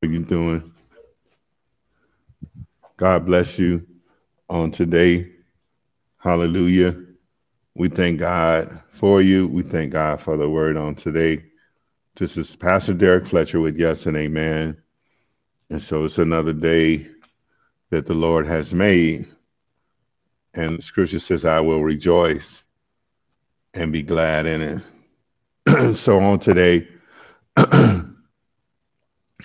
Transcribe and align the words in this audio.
How 0.00 0.08
you 0.08 0.20
doing? 0.20 0.72
God 2.96 3.26
bless 3.26 3.58
you 3.58 3.84
on 4.48 4.70
today. 4.70 5.28
Hallelujah. 6.18 6.96
We 7.74 7.88
thank 7.88 8.20
God 8.20 8.80
for 8.92 9.20
you. 9.20 9.48
We 9.48 9.62
thank 9.62 9.92
God 9.92 10.20
for 10.20 10.36
the 10.36 10.48
word 10.48 10.76
on 10.76 10.94
today. 10.94 11.46
This 12.14 12.36
is 12.36 12.54
Pastor 12.54 12.94
Derrick 12.94 13.26
Fletcher 13.26 13.58
with 13.60 13.76
Yes 13.76 14.06
and 14.06 14.16
Amen. 14.16 14.76
And 15.68 15.82
so 15.82 16.04
it's 16.04 16.18
another 16.18 16.52
day 16.52 17.08
that 17.90 18.06
the 18.06 18.14
Lord 18.14 18.46
has 18.46 18.72
made. 18.72 19.26
And 20.54 20.82
scripture 20.82 21.18
says, 21.18 21.44
I 21.44 21.58
will 21.58 21.82
rejoice 21.82 22.62
and 23.74 23.92
be 23.92 24.02
glad 24.04 24.46
in 24.46 24.82
it. 25.66 25.94
so 25.96 26.20
on 26.20 26.38
today, 26.38 26.86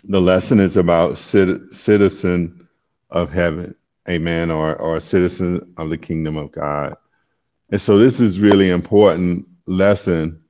the 0.03 0.21
lesson 0.21 0.59
is 0.59 0.77
about 0.77 1.17
citizen 1.17 2.67
of 3.09 3.31
heaven, 3.31 3.75
amen, 4.09 4.51
or, 4.51 4.75
or 4.75 4.99
citizen 4.99 5.73
of 5.77 5.89
the 5.89 5.97
kingdom 5.97 6.37
of 6.37 6.51
God. 6.51 6.95
And 7.69 7.79
so 7.79 7.97
this 7.97 8.19
is 8.19 8.39
really 8.39 8.69
important 8.69 9.47
lesson 9.65 10.41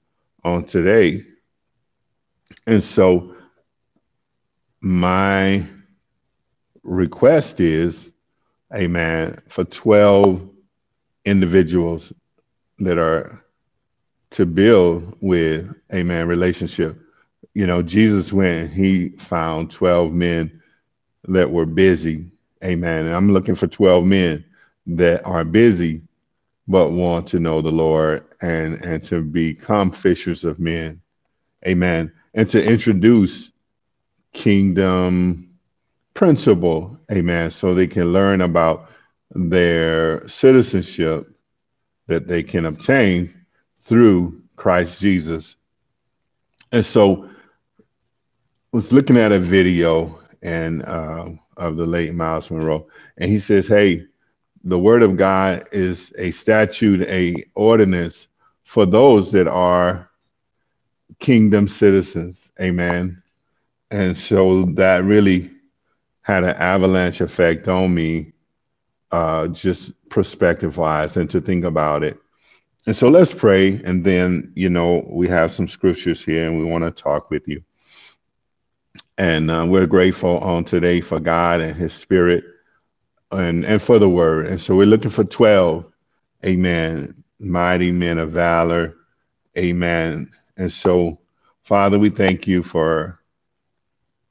on 0.43 0.65
today. 0.65 1.21
And 2.65 2.83
so 2.83 3.35
my 4.81 5.65
request 6.83 7.59
is, 7.59 8.11
amen, 8.75 9.37
for 9.47 9.63
12 9.63 10.49
individuals 11.25 12.11
that 12.79 12.97
are 12.97 13.43
to 14.31 14.45
build 14.45 15.15
with, 15.21 15.73
amen, 15.93 16.27
relationship. 16.27 16.99
You 17.53 17.67
know, 17.67 17.81
Jesus 17.81 18.33
went, 18.33 18.71
he 18.71 19.09
found 19.09 19.71
12 19.71 20.11
men 20.13 20.61
that 21.27 21.51
were 21.51 21.65
busy, 21.65 22.31
amen. 22.63 23.05
And 23.05 23.15
I'm 23.15 23.31
looking 23.31 23.55
for 23.55 23.67
12 23.67 24.05
men 24.05 24.45
that 24.87 25.25
are 25.25 25.43
busy 25.43 26.01
but 26.67 26.91
want 26.91 27.27
to 27.27 27.39
know 27.39 27.61
the 27.61 27.71
Lord 27.71 28.25
and 28.41 28.75
and 28.85 29.03
to 29.05 29.21
become 29.21 29.91
fishers 29.91 30.43
of 30.43 30.59
men. 30.59 31.01
Amen. 31.67 32.11
And 32.33 32.49
to 32.49 32.63
introduce 32.63 33.51
kingdom 34.33 35.49
principle, 36.13 36.99
amen, 37.11 37.51
so 37.51 37.73
they 37.73 37.87
can 37.87 38.13
learn 38.13 38.41
about 38.41 38.89
their 39.31 40.27
citizenship 40.27 41.27
that 42.07 42.27
they 42.27 42.43
can 42.43 42.65
obtain 42.65 43.33
through 43.81 44.41
Christ 44.55 44.99
Jesus. 44.99 45.55
And 46.71 46.85
so 46.85 47.29
was 48.73 48.91
looking 48.91 49.17
at 49.17 49.31
a 49.31 49.39
video 49.39 50.19
and 50.41 50.83
uh, 50.83 51.29
of 51.57 51.77
the 51.77 51.85
late 51.85 52.13
Myles 52.13 52.49
Munroe, 52.49 52.87
and 53.17 53.29
he 53.29 53.37
says, 53.37 53.67
Hey, 53.67 54.05
the 54.63 54.79
word 54.79 55.03
of 55.03 55.15
God 55.15 55.69
is 55.71 56.11
a 56.17 56.31
statute, 56.31 57.01
a 57.03 57.35
ordinance 57.53 58.27
for 58.63 58.85
those 58.87 59.31
that 59.33 59.47
are 59.47 60.09
kingdom 61.19 61.67
citizens. 61.67 62.51
Amen. 62.59 63.21
And 63.91 64.17
so 64.17 64.63
that 64.73 65.03
really 65.03 65.51
had 66.23 66.43
an 66.43 66.55
avalanche 66.55 67.21
effect 67.21 67.67
on 67.67 67.93
me, 67.93 68.33
uh, 69.11 69.49
just 69.49 69.91
perspective 70.09 70.77
wise, 70.77 71.15
and 71.15 71.29
to 71.29 71.39
think 71.41 71.63
about 71.63 72.03
it. 72.03 72.17
And 72.87 72.95
so 72.95 73.07
let's 73.09 73.33
pray. 73.33 73.79
And 73.83 74.03
then, 74.03 74.51
you 74.55 74.69
know, 74.69 75.07
we 75.11 75.27
have 75.27 75.53
some 75.53 75.67
scriptures 75.67 76.23
here 76.23 76.47
and 76.47 76.57
we 76.57 76.65
want 76.65 76.83
to 76.83 76.91
talk 76.91 77.29
with 77.29 77.47
you. 77.47 77.63
And 79.17 79.51
uh, 79.51 79.65
we're 79.67 79.87
grateful 79.87 80.39
on 80.39 80.63
today 80.63 81.01
for 81.01 81.19
God 81.19 81.61
and 81.61 81.75
His 81.75 81.93
Spirit 81.93 82.43
and, 83.31 83.65
and 83.65 83.81
for 83.81 83.99
the 83.99 84.09
word. 84.09 84.47
And 84.47 84.59
so 84.59 84.75
we're 84.75 84.85
looking 84.87 85.11
for 85.11 85.23
12, 85.23 85.85
amen, 86.45 87.23
mighty 87.39 87.91
men 87.91 88.17
of 88.17 88.31
valor, 88.31 88.95
amen. 89.57 90.29
And 90.57 90.71
so, 90.71 91.19
Father, 91.63 91.99
we 91.99 92.09
thank 92.09 92.47
you 92.47 92.63
for 92.63 93.19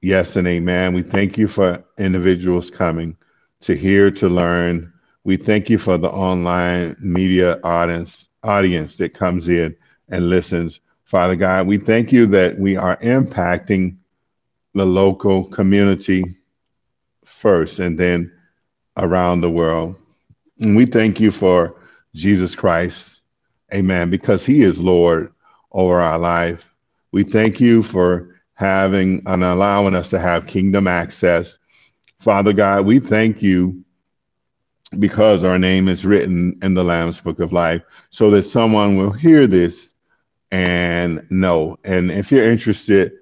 yes 0.01 0.37
and 0.37 0.47
amen. 0.47 0.95
We 0.95 1.03
thank 1.03 1.39
you 1.39 1.49
for 1.49 1.83
individuals 1.99 2.71
coming 2.71 3.17
to 3.61 3.77
hear, 3.77 4.11
to 4.11 4.29
learn. 4.29 4.93
We 5.25 5.37
thank 5.37 5.71
you 5.71 5.79
for 5.79 5.97
the 5.97 6.11
online 6.11 6.97
media 7.01 7.61
audience, 7.63 8.29
audience 8.43 8.97
that 8.97 9.15
comes 9.15 9.49
in 9.49 9.77
and 10.09 10.29
listens. 10.29 10.81
Father 11.05 11.37
God, 11.37 11.67
we 11.67 11.79
thank 11.79 12.13
you 12.13 12.27
that 12.27 12.59
we 12.59 12.77
are 12.77 12.97
impacting 12.99 13.97
the 14.75 14.87
local 14.87 15.45
community 15.45 16.25
first 17.25 17.79
and 17.79 17.99
then 17.99 18.33
around 18.97 19.41
the 19.41 19.51
world. 19.51 19.97
And 20.61 20.77
we 20.77 20.87
thank 20.87 21.21
you 21.21 21.31
for 21.31 21.77
Jesus 22.15 22.55
Christ. 22.55 23.21
Amen. 23.73 24.11
Because 24.11 24.45
he 24.45 24.63
is 24.63 24.79
Lord 24.79 25.33
over 25.73 26.01
our 26.01 26.19
life. 26.19 26.69
We 27.13 27.25
thank 27.25 27.61
you 27.61 27.83
for 27.83 28.41
having 28.55 29.23
and 29.27 29.43
allowing 29.43 29.95
us 29.95 30.11
to 30.11 30.19
have 30.19 30.47
kingdom 30.47 30.87
access. 30.87 31.59
Father 32.19 32.53
God, 32.53 32.87
we 32.87 33.01
thank 33.01 33.43
you 33.43 33.85
because 34.99 35.43
our 35.43 35.59
name 35.59 35.89
is 35.89 36.05
written 36.05 36.59
in 36.63 36.75
the 36.75 36.85
Lamb's 36.85 37.21
Book 37.21 37.41
of 37.41 37.53
Life 37.53 37.83
so 38.11 38.31
that 38.31 38.45
someone 38.45 38.99
will 38.99 39.11
hear 39.13 39.47
this 39.47 39.95
and 40.51 41.27
know. 41.31 41.79
And 41.85 42.11
if 42.11 42.31
you're 42.31 42.45
interested 42.45 43.13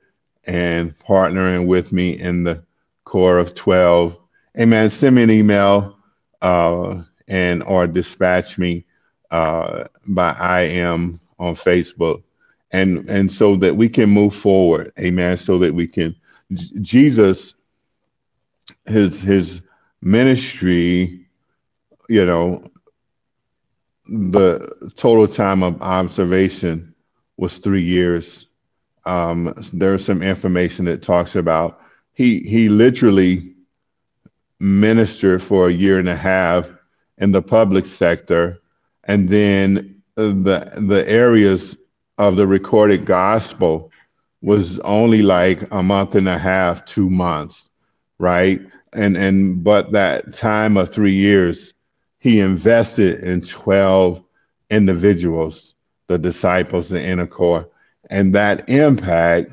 in 0.51 0.93
partnering 1.07 1.67
with 1.67 1.93
me 1.93 2.19
in 2.19 2.43
the 2.43 2.65
core 3.05 3.39
of 3.39 3.55
12, 3.55 4.17
amen, 4.59 4.91
send 4.91 5.15
me 5.15 5.23
an 5.23 5.31
email 5.31 5.97
uh, 6.43 7.03
and 7.29 7.63
or 7.63 7.87
dispatch 7.87 8.59
me 8.59 8.85
uh, 9.31 9.85
by 10.09 10.33
I 10.33 10.63
am 10.63 11.21
on 11.39 11.55
Facebook. 11.55 12.25
And, 12.73 13.09
and 13.09 13.31
so 13.31 13.57
that 13.57 13.77
we 13.77 13.89
can 13.89 14.11
move 14.11 14.35
forward, 14.35 14.93
amen, 14.99 15.37
so 15.37 15.59
that 15.59 15.75
we 15.75 15.87
can, 15.87 16.15
Jesus, 16.81 17.55
his, 18.87 19.21
his 19.21 19.63
ministry, 20.03 21.27
you 22.09 22.27
know, 22.27 22.65
the 24.07 24.93
total 24.97 25.29
time 25.29 25.63
of 25.63 25.81
observation 25.81 26.95
was 27.37 27.59
three 27.59 27.83
years. 27.83 28.47
Um, 29.07 29.55
there's 29.73 30.05
some 30.05 30.23
information 30.23 30.85
that 30.87 31.03
talks 31.03 31.37
about 31.37 31.81
he 32.13 32.41
he 32.41 32.69
literally 32.69 33.55
ministered 34.59 35.43
for 35.43 35.69
a 35.69 35.73
year 35.73 35.99
and 35.99 36.09
a 36.09 36.17
half 36.17 36.71
in 37.19 37.33
the 37.33 37.43
public 37.43 37.87
sector, 37.87 38.61
and 39.05 39.29
then 39.29 40.03
the 40.17 40.71
the 40.77 41.05
areas 41.09 41.77
of 42.19 42.37
the 42.37 42.47
recorded 42.47 43.07
gospel 43.07 43.91
was 44.43 44.79
only 44.81 45.23
like 45.23 45.63
a 45.71 45.83
month 45.83 46.15
and 46.15 46.29
a 46.29 46.39
half, 46.39 46.85
two 46.85 47.09
months, 47.09 47.71
right? 48.19 48.61
And 48.93 49.17
and 49.17 49.63
but 49.65 49.93
that 49.93 50.33
time 50.33 50.77
of 50.77 50.91
three 50.91 51.15
years, 51.15 51.75
he 52.19 52.41
invested 52.41 53.21
in 53.21 53.41
twelve 53.41 54.23
individuals, 54.71 55.75
the 56.07 56.19
disciples, 56.19 56.89
the 56.91 57.03
inner 57.03 57.27
core, 57.27 57.69
and 58.11 58.35
that 58.35 58.69
impact 58.69 59.53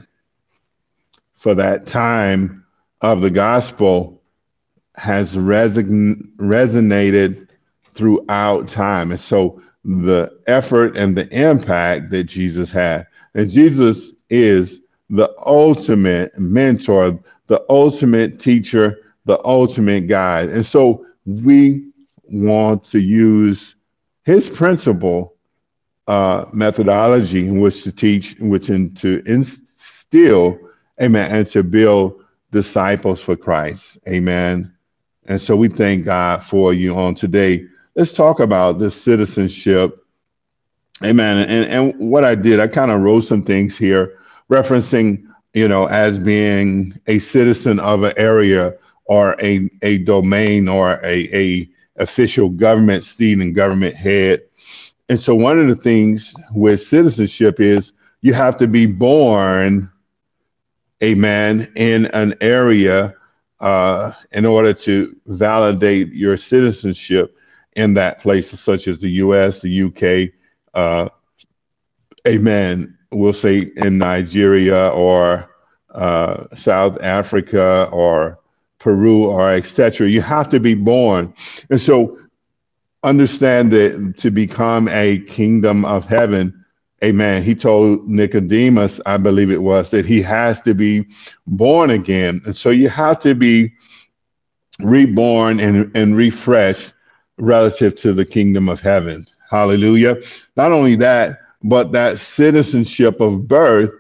for 1.36 1.56
that 1.56 1.86
time 1.86 2.66
of 3.02 3.22
the 3.22 3.30
gospel 3.30 4.22
has 4.96 5.38
reson- 5.38 6.22
resonated 6.38 7.48
throughout 7.94 8.68
time. 8.68 9.12
And 9.12 9.20
so 9.20 9.62
the 9.86 10.36
effort 10.48 10.98
and 10.98 11.16
the 11.16 11.28
impact 11.30 12.10
that 12.12 12.26
Jesus 12.26 12.72
had. 12.72 13.06
And 13.36 13.50
Jesus 13.50 14.12
is 14.30 14.82
the 15.10 15.32
ultimate 15.46 16.38
mentor, 16.38 17.20
the 17.46 17.64
ultimate 17.70 18.40
teacher, 18.40 18.98
the 19.26 19.40
ultimate 19.46 20.08
guide. 20.08 20.50
And 20.50 20.66
so 20.66 21.06
we 21.26 21.88
want 22.24 22.84
to 22.86 23.00
use 23.00 23.76
his 24.26 24.50
principle 24.50 25.37
uh, 26.08 26.46
methodology 26.54 27.48
in 27.48 27.60
which 27.60 27.84
to 27.84 27.92
teach, 27.92 28.36
in 28.40 28.50
which 28.50 28.70
in 28.70 28.94
to 28.96 29.22
instill, 29.26 30.58
amen, 31.02 31.32
and 31.32 31.48
to 31.48 31.64
build 31.64 32.24
disciples 32.52 33.22
for 33.22 33.36
Christ. 33.36 33.98
Amen. 34.08 34.74
And 35.26 35.42
so 35.42 35.56
we 35.56 35.68
thank 35.68 36.06
God 36.06 36.42
for 36.42 36.74
you 36.74 36.96
on 36.96 37.14
today. 37.14 37.66
Let's 37.96 38.14
talk 38.14 38.40
about 38.40 38.80
this 38.80 39.00
citizenship. 39.00 40.04
Amen. 41.04 41.38
And, 41.50 41.66
and 41.66 42.10
what 42.10 42.24
I 42.24 42.36
did, 42.36 42.60
I 42.60 42.68
kind 42.68 42.92
of 42.92 43.02
wrote 43.02 43.22
some 43.22 43.44
things 43.44 43.78
here 43.78 44.18
referencing, 44.50 45.28
you 45.54 45.68
know, 45.68 45.86
as 45.88 46.20
being 46.20 46.94
a 47.08 47.20
citizen 47.20 47.80
of 47.80 48.04
an 48.04 48.14
area 48.18 48.76
or 49.06 49.36
a, 49.42 49.70
a 49.82 50.00
domain 50.00 50.68
or 50.68 51.00
a, 51.04 51.36
a 51.36 51.70
official 51.98 52.50
government 52.50 53.04
seat 53.04 53.40
and 53.40 53.56
government 53.56 53.96
head. 53.96 54.44
And 55.10 55.20
so 55.20 55.34
one 55.36 55.60
of 55.60 55.68
the 55.68 55.76
things 55.76 56.34
with 56.54 56.82
citizenship 56.82 57.60
is 57.60 57.94
you 58.22 58.34
have 58.34 58.58
to 58.58 58.68
be 58.68 58.86
born 58.86 59.90
amen, 61.04 61.72
in 61.76 62.08
an 62.08 62.36
area 62.42 63.14
uh, 63.60 64.12
in 64.32 64.46
order 64.46 64.74
to 64.74 65.16
validate 65.28 66.14
your 66.14 66.38
citizenship 66.38 67.36
in 67.76 67.94
that 67.94 68.20
place, 68.22 68.50
such 68.60 68.88
as 68.88 69.00
the 69.00 69.10
US, 69.10 69.62
the 69.62 69.84
UK, 69.84 70.34
uh, 70.74 71.10
amen, 72.28 72.98
we'll 73.12 73.34
say 73.34 73.72
in 73.78 73.98
Nigeria 73.98 74.90
or 74.90 75.50
uh, 75.94 76.44
South 76.56 77.02
Africa 77.02 77.90
or 77.92 78.40
Peru 78.80 79.26
or 79.26 79.52
etc. 79.52 80.08
You 80.08 80.22
have 80.22 80.50
to 80.50 80.60
be 80.60 80.76
born. 80.76 81.34
And 81.70 81.82
so 81.82 82.20
understand 83.04 83.72
that 83.72 84.16
to 84.18 84.32
become 84.32 84.88
a 84.90 85.20
kingdom 85.20 85.86
of 85.86 86.06
heaven, 86.06 86.66
amen. 87.04 87.44
He 87.44 87.56
told 87.56 88.08
Nicodemus, 88.08 89.00
I 89.06 89.18
believe 89.18 89.52
it 89.52 89.62
was, 89.62 89.92
that 89.92 90.06
he 90.06 90.22
has 90.24 90.62
to 90.64 90.74
be 90.74 91.06
born 91.46 91.92
again. 91.92 92.42
And 92.46 92.56
so 92.56 92.70
you 92.70 92.90
have 92.90 93.20
to 93.22 93.36
be 93.36 93.74
reborn 94.80 95.60
and, 95.60 95.92
and 95.96 96.16
refreshed 96.16 96.94
relative 97.38 97.96
to 97.96 98.14
the 98.14 98.26
kingdom 98.26 98.70
of 98.70 98.80
heaven. 98.80 99.26
Hallelujah. 99.50 100.18
Not 100.56 100.72
only 100.72 100.96
that, 100.98 101.40
but 101.64 101.92
that 101.92 102.18
citizenship 102.18 103.22
of 103.22 103.48
birth, 103.48 103.92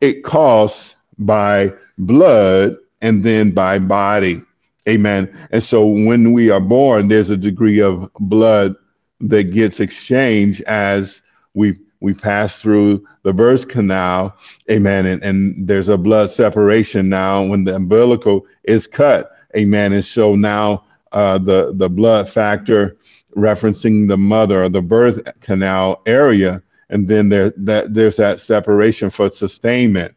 it 0.00 0.24
costs 0.24 0.94
by 1.18 1.72
blood 1.98 2.76
and 3.00 3.22
then 3.22 3.50
by 3.50 3.78
body. 3.78 4.42
Amen. 4.88 5.30
And 5.50 5.62
so 5.62 5.86
when 5.86 6.32
we 6.32 6.50
are 6.50 6.60
born, 6.60 7.08
there's 7.08 7.30
a 7.30 7.36
degree 7.36 7.80
of 7.80 8.10
blood 8.20 8.74
that 9.20 9.52
gets 9.52 9.80
exchanged 9.80 10.62
as 10.62 11.22
we 11.54 11.74
we 12.00 12.14
pass 12.14 12.62
through 12.62 13.06
the 13.24 13.32
birth 13.32 13.68
canal. 13.68 14.34
Amen. 14.70 15.04
And, 15.04 15.22
and 15.22 15.68
there's 15.68 15.90
a 15.90 15.98
blood 15.98 16.30
separation 16.30 17.10
now 17.10 17.44
when 17.44 17.64
the 17.64 17.76
umbilical 17.76 18.46
is 18.64 18.86
cut. 18.86 19.32
Amen. 19.54 19.92
And 19.92 20.04
so 20.04 20.34
now 20.34 20.84
uh, 21.12 21.38
the 21.38 21.72
the 21.74 21.90
blood 21.90 22.30
factor 22.30 22.96
referencing 23.36 24.08
the 24.08 24.16
mother 24.16 24.64
or 24.64 24.68
the 24.68 24.82
birth 24.82 25.22
canal 25.40 26.02
area, 26.06 26.62
and 26.88 27.06
then 27.06 27.28
there 27.28 27.52
that 27.56 27.92
there's 27.92 28.16
that 28.16 28.40
separation 28.40 29.10
for 29.10 29.30
sustainment. 29.30 30.14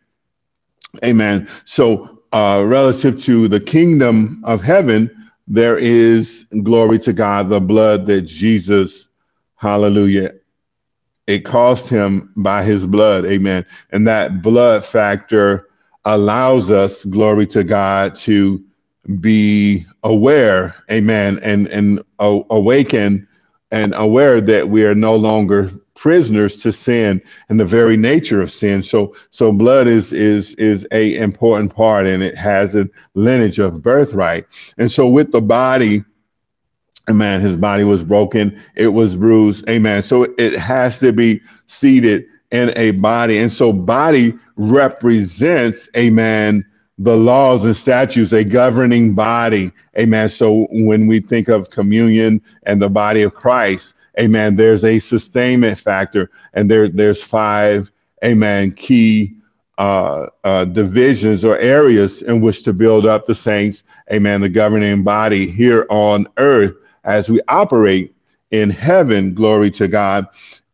Amen. 1.04 1.50
So 1.66 2.23
uh, 2.34 2.64
relative 2.66 3.22
to 3.24 3.48
the 3.48 3.60
kingdom 3.60 4.42
of 4.44 4.62
heaven, 4.62 5.10
there 5.48 5.78
is 5.78 6.46
glory 6.64 7.00
to 7.00 7.14
God, 7.14 7.50
the 7.50 7.62
blood 7.62 8.06
that 8.08 8.24
Jesus, 8.24 9.10
hallelujah, 9.56 10.34
it 11.28 11.46
cost 11.46 11.90
him 11.90 12.34
by 12.38 12.64
his 12.64 12.86
blood. 12.86 13.26
Amen. 13.26 13.66
And 13.92 14.08
that 14.08 14.42
blood 14.42 14.84
factor 14.84 15.70
allows 16.06 16.72
us, 16.72 17.06
glory 17.06 17.46
to 17.48 17.64
God, 17.64 18.16
to 18.16 18.64
be 19.20 19.86
aware, 20.04 20.76
amen, 20.92 21.40
and, 21.44 21.68
and 21.68 22.02
uh, 22.20 22.40
awaken 22.50 23.28
and 23.72 23.94
aware 23.96 24.42
that 24.42 24.70
we 24.70 24.84
are 24.86 24.96
no 24.96 25.16
longer 25.16 25.72
prisoners 25.96 26.58
to 26.58 26.72
sin 26.72 27.22
and 27.50 27.60
the 27.60 27.66
very 27.66 27.98
nature 27.98 28.42
of 28.42 28.52
sin. 28.52 28.84
So 28.84 29.16
so 29.30 29.52
blood 29.52 29.88
is 29.88 30.14
is 30.14 30.56
is 30.56 30.88
a 30.92 31.16
important 31.16 31.76
part 31.76 32.06
and 32.06 32.24
it 32.24 32.36
has 32.36 32.76
a 32.76 32.90
lineage 33.14 33.60
of 33.60 33.82
birthright. 33.82 34.46
And 34.78 34.92
so 34.92 35.08
with 35.08 35.32
the 35.32 35.42
body, 35.42 36.04
amen, 37.10 37.42
his 37.42 37.56
body 37.56 37.84
was 37.84 38.04
broken, 38.04 38.60
it 38.76 38.90
was 38.90 39.16
bruised, 39.16 39.68
amen. 39.70 40.04
So 40.04 40.24
it 40.38 40.54
has 40.54 41.00
to 41.00 41.12
be 41.12 41.42
seated 41.66 42.26
in 42.52 42.72
a 42.78 42.92
body. 42.92 43.40
And 43.40 43.52
so 43.52 43.74
body 43.74 44.34
represents, 44.56 45.90
amen, 45.98 46.66
the 47.00 47.18
laws 47.18 47.66
and 47.66 47.76
statutes, 47.76 48.32
a 48.32 48.44
governing 48.44 49.16
body. 49.16 49.72
Amen. 49.98 50.30
So 50.30 50.68
when 50.72 51.08
we 51.08 51.20
think 51.20 51.48
of 51.50 51.72
communion 51.72 52.42
and 52.64 52.82
the 52.82 52.90
body 52.90 53.24
of 53.24 53.34
Christ, 53.34 53.96
amen, 54.20 54.56
there's 54.56 54.84
a 54.84 55.00
sustainment 55.00 55.80
factor 55.80 56.30
and 56.54 56.70
there, 56.70 56.88
there's 56.90 57.22
five, 57.22 57.92
amen, 58.24 58.72
key 58.72 59.36
uh, 59.78 60.28
uh, 60.44 60.66
divisions 60.66 61.44
or 61.44 61.58
areas 61.58 62.22
in 62.22 62.42
which 62.42 62.64
to 62.64 62.74
build 62.74 63.06
up 63.06 63.26
the 63.26 63.36
saints, 63.36 63.84
amen, 64.12 64.42
the 64.42 64.50
governing 64.50 65.04
body 65.04 65.50
here 65.50 65.86
on 65.90 66.28
earth 66.38 66.76
as 67.04 67.30
we 67.30 67.42
operate 67.48 68.16
in 68.52 68.70
heaven, 68.70 69.34
glory 69.34 69.72
to 69.72 69.88
God. 69.88 70.28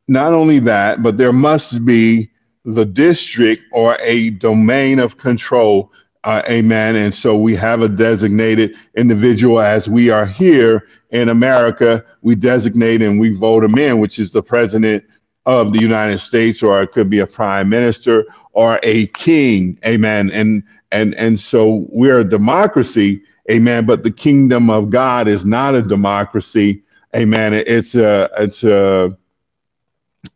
Not 0.08 0.34
only 0.34 0.60
that, 0.60 1.02
but 1.02 1.18
there 1.18 1.34
must 1.34 1.86
be 1.86 2.30
the 2.66 2.86
district 2.86 3.64
or 3.72 3.98
a 4.02 4.32
domain 4.32 5.00
of 5.00 5.18
control 5.18 5.92
uh, 6.24 6.42
amen. 6.50 6.96
And 6.96 7.14
so 7.14 7.38
we 7.38 7.56
have 7.56 7.82
a 7.82 7.90
designated 7.90 8.76
individual 8.96 9.60
as 9.60 9.90
we 9.90 10.10
are 10.10 10.26
here 10.26 10.88
in 11.12 11.30
America. 11.30 12.04
We 12.22 12.36
designate 12.36 13.02
and 13.02 13.20
we 13.20 13.36
vote 13.36 13.64
him 13.64 13.78
in, 13.78 14.00
which 14.00 14.20
is 14.20 14.32
the 14.32 14.44
president 14.44 15.04
of 15.46 15.74
the 15.74 15.80
United 15.80 16.20
States, 16.20 16.62
or 16.62 16.82
it 16.82 16.92
could 16.92 17.10
be 17.10 17.20
a 17.20 17.28
prime 17.28 17.70
minister 17.70 18.26
or 18.54 18.80
a 18.84 19.08
king. 19.08 19.80
Amen. 19.86 20.30
And 20.31 20.64
and 20.92 21.16
and 21.16 21.40
so 21.40 21.88
we're 21.90 22.19
a 22.19 22.30
democracy. 22.30 23.22
Amen. 23.50 23.86
But 23.86 24.04
the 24.04 24.12
kingdom 24.12 24.69
of 24.69 24.90
God 24.90 25.28
is 25.28 25.45
not 25.45 25.76
a 25.76 25.81
democracy. 25.81 26.83
Amen. 27.16 27.54
It's 27.54 27.95
a 27.95 28.30
it's 28.38 28.64
a 28.64 29.18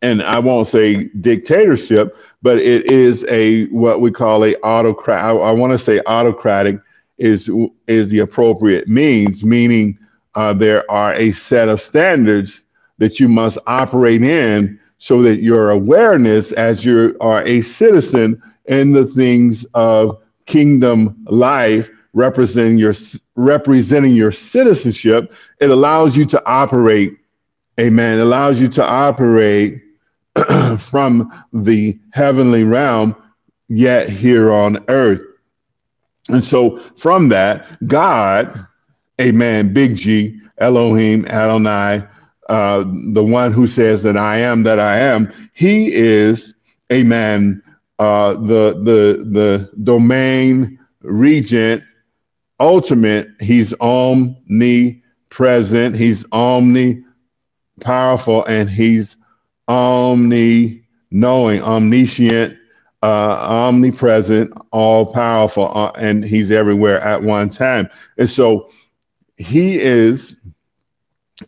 and 0.01 0.23
I 0.23 0.39
won't 0.39 0.67
say 0.67 1.05
dictatorship, 1.21 2.17
but 2.41 2.57
it 2.57 2.85
is 2.85 3.25
a 3.29 3.65
what 3.65 4.01
we 4.01 4.11
call 4.11 4.43
a 4.45 4.55
autocrat. 4.63 5.23
I, 5.23 5.31
I 5.31 5.51
want 5.51 5.71
to 5.73 5.79
say 5.79 6.01
autocratic 6.07 6.77
is 7.17 7.49
is 7.87 8.09
the 8.09 8.19
appropriate 8.19 8.87
means, 8.87 9.43
meaning 9.43 9.99
uh, 10.35 10.53
there 10.53 10.89
are 10.91 11.13
a 11.13 11.31
set 11.31 11.69
of 11.69 11.81
standards 11.81 12.65
that 12.97 13.19
you 13.19 13.27
must 13.27 13.57
operate 13.67 14.23
in, 14.23 14.79
so 14.97 15.21
that 15.21 15.41
your 15.41 15.71
awareness 15.71 16.51
as 16.53 16.85
you 16.85 17.17
are 17.21 17.43
a 17.45 17.61
citizen 17.61 18.41
in 18.65 18.93
the 18.93 19.05
things 19.05 19.65
of 19.73 20.21
kingdom 20.45 21.17
life 21.25 21.89
representing 22.13 22.77
your 22.77 22.93
representing 23.35 24.13
your 24.13 24.31
citizenship 24.31 25.33
it 25.59 25.69
allows 25.69 26.15
you 26.15 26.25
to 26.25 26.41
operate 26.45 27.13
amen, 27.79 28.19
It 28.19 28.23
allows 28.23 28.61
you 28.61 28.67
to 28.69 28.85
operate 28.85 29.81
from 30.79 31.31
the 31.53 31.99
heavenly 32.11 32.63
realm, 32.63 33.15
yet 33.69 34.09
here 34.09 34.51
on 34.51 34.83
earth. 34.89 35.21
And 36.29 36.43
so 36.43 36.77
from 36.97 37.29
that, 37.29 37.65
God, 37.87 38.67
amen, 39.21 39.73
big 39.73 39.95
G, 39.95 40.39
Elohim, 40.57 41.25
Adonai, 41.27 42.03
uh, 42.49 42.83
the 43.13 43.23
one 43.23 43.53
who 43.53 43.67
says 43.67 44.03
that 44.03 44.17
I 44.17 44.37
am 44.37 44.63
that 44.63 44.79
I 44.79 44.99
am, 44.99 45.31
he 45.53 45.93
is, 45.93 46.55
amen, 46.91 47.61
uh, 47.99 48.33
the, 48.33 48.73
the, 48.83 49.23
the 49.31 49.71
domain 49.83 50.79
regent, 51.01 51.83
ultimate, 52.59 53.29
he's 53.39 53.73
omnipresent, 53.79 55.95
he's 55.95 56.25
omni 56.31 57.03
powerful 57.81 58.43
and 58.45 58.69
he's 58.69 59.17
omni 59.67 60.83
knowing, 61.11 61.61
omniscient, 61.61 62.57
uh, 63.03 63.37
omnipresent, 63.39 64.51
all 64.71 65.13
powerful, 65.13 65.71
uh, 65.77 65.91
and 65.95 66.23
he's 66.23 66.51
everywhere 66.51 66.99
at 67.01 67.21
one 67.21 67.49
time. 67.49 67.89
And 68.17 68.29
so 68.29 68.69
he 69.43 69.79
is, 69.79 70.39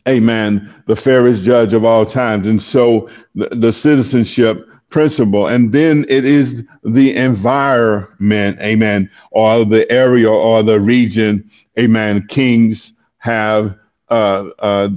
amen, 0.07 0.73
the 0.87 0.95
fairest 0.95 1.43
judge 1.43 1.73
of 1.73 1.85
all 1.85 2.05
times. 2.05 2.47
And 2.47 2.61
so 2.61 3.09
the, 3.33 3.49
the 3.49 3.73
citizenship 3.73 4.67
principle, 4.89 5.47
and 5.47 5.73
then 5.73 6.05
it 6.09 6.25
is 6.25 6.63
the 6.83 7.15
environment, 7.15 8.59
amen, 8.61 9.09
or 9.31 9.65
the 9.65 9.89
area 9.91 10.29
or 10.29 10.63
the 10.63 10.79
region, 10.79 11.49
amen. 11.79 12.27
Kings 12.27 12.93
have 13.17 13.77
uh, 14.09 14.49
uh, 14.59 14.89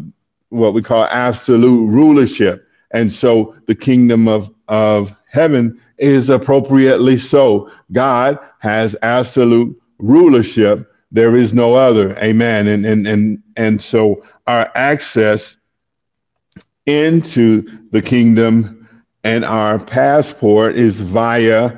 what 0.50 0.74
we 0.74 0.82
call 0.82 1.04
absolute 1.04 1.86
rulership. 1.86 2.66
And 2.90 3.12
so 3.12 3.54
the 3.66 3.74
kingdom 3.74 4.28
of, 4.28 4.50
of 4.68 5.14
heaven 5.26 5.80
is 5.98 6.30
appropriately 6.30 7.16
so. 7.16 7.70
God 7.92 8.38
has 8.60 8.96
absolute 9.02 9.76
rulership. 9.98 10.87
There 11.10 11.36
is 11.36 11.54
no 11.54 11.74
other. 11.74 12.16
Amen. 12.18 12.68
And 12.68 12.84
and 12.84 13.06
and 13.06 13.42
and 13.56 13.80
so 13.80 14.22
our 14.46 14.70
access 14.74 15.56
into 16.86 17.64
the 17.90 18.02
kingdom 18.02 18.88
and 19.24 19.44
our 19.44 19.78
passport 19.78 20.76
is 20.76 21.00
via 21.00 21.76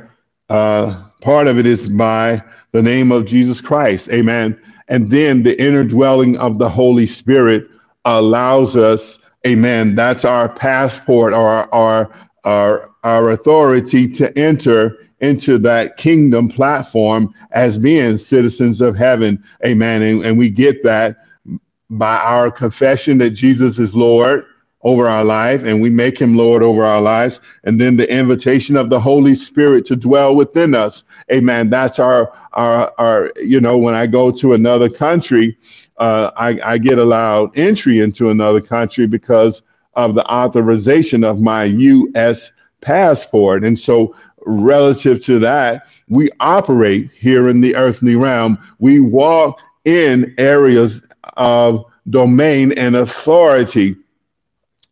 uh, 0.48 1.02
part 1.20 1.46
of 1.46 1.58
it 1.58 1.66
is 1.66 1.88
by 1.88 2.42
the 2.72 2.82
name 2.82 3.12
of 3.12 3.24
Jesus 3.24 3.60
Christ. 3.60 4.10
Amen. 4.10 4.60
And 4.88 5.10
then 5.10 5.42
the 5.42 5.60
inner 5.62 5.84
dwelling 5.84 6.36
of 6.38 6.58
the 6.58 6.68
Holy 6.68 7.06
Spirit 7.06 7.68
allows 8.04 8.76
us, 8.76 9.20
amen, 9.46 9.94
that's 9.94 10.24
our 10.24 10.48
passport 10.48 11.32
or 11.32 11.72
our, 11.72 12.10
our, 12.44 12.90
our 13.04 13.30
authority 13.30 14.08
to 14.08 14.36
enter 14.38 14.98
into 15.20 15.58
that 15.58 15.96
kingdom 15.96 16.48
platform 16.48 17.34
as 17.52 17.78
being 17.78 18.16
citizens 18.16 18.80
of 18.80 18.96
heaven. 18.96 19.42
Amen. 19.64 20.02
And, 20.02 20.24
and 20.24 20.38
we 20.38 20.50
get 20.50 20.82
that 20.84 21.18
by 21.90 22.16
our 22.18 22.50
confession 22.50 23.18
that 23.18 23.30
Jesus 23.30 23.78
is 23.78 23.94
Lord 23.94 24.46
over 24.82 25.06
our 25.06 25.24
life 25.24 25.62
and 25.64 25.82
we 25.82 25.90
make 25.90 26.18
him 26.18 26.36
Lord 26.36 26.62
over 26.62 26.84
our 26.84 27.00
lives. 27.00 27.40
And 27.64 27.80
then 27.80 27.96
the 27.96 28.10
invitation 28.10 28.76
of 28.76 28.88
the 28.88 29.00
Holy 29.00 29.34
Spirit 29.34 29.84
to 29.86 29.96
dwell 29.96 30.34
within 30.34 30.74
us. 30.74 31.04
Amen. 31.30 31.68
That's 31.68 31.98
our, 31.98 32.32
our, 32.54 32.92
our, 32.98 33.32
you 33.42 33.60
know, 33.60 33.76
when 33.76 33.94
I 33.94 34.06
go 34.06 34.30
to 34.30 34.54
another 34.54 34.88
country, 34.88 35.58
uh, 35.98 36.30
I, 36.36 36.58
I 36.64 36.78
get 36.78 36.98
allowed 36.98 37.56
entry 37.58 38.00
into 38.00 38.30
another 38.30 38.60
country 38.60 39.06
because 39.06 39.62
of 39.94 40.14
the 40.14 40.24
authorization 40.32 41.24
of 41.24 41.40
my 41.40 41.64
U.S. 41.64 42.52
passport. 42.80 43.64
And 43.64 43.78
so, 43.78 44.14
relative 44.46 45.22
to 45.24 45.38
that, 45.40 45.86
we 46.08 46.30
operate 46.40 47.10
here 47.12 47.48
in 47.48 47.60
the 47.60 47.76
earthly 47.76 48.16
realm. 48.16 48.58
We 48.78 49.00
walk 49.00 49.60
in 49.84 50.34
areas 50.38 51.02
of 51.36 51.84
domain 52.08 52.72
and 52.72 52.96
authority. 52.96 53.96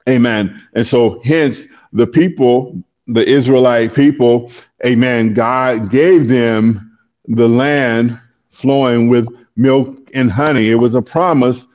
Amen. 0.08 0.62
And 0.74 0.86
so, 0.86 1.20
hence, 1.24 1.66
the 1.92 2.06
people, 2.06 2.82
the 3.06 3.28
Israelite 3.28 3.94
people, 3.94 4.50
amen, 4.84 5.34
God 5.34 5.90
gave 5.90 6.28
them 6.28 6.98
the 7.26 7.48
land 7.48 8.18
flowing 8.50 9.08
with 9.08 9.28
milk 9.56 9.96
and 10.14 10.30
honey. 10.30 10.70
It 10.70 10.76
was 10.76 10.94
a 10.94 11.02
promise 11.02 11.66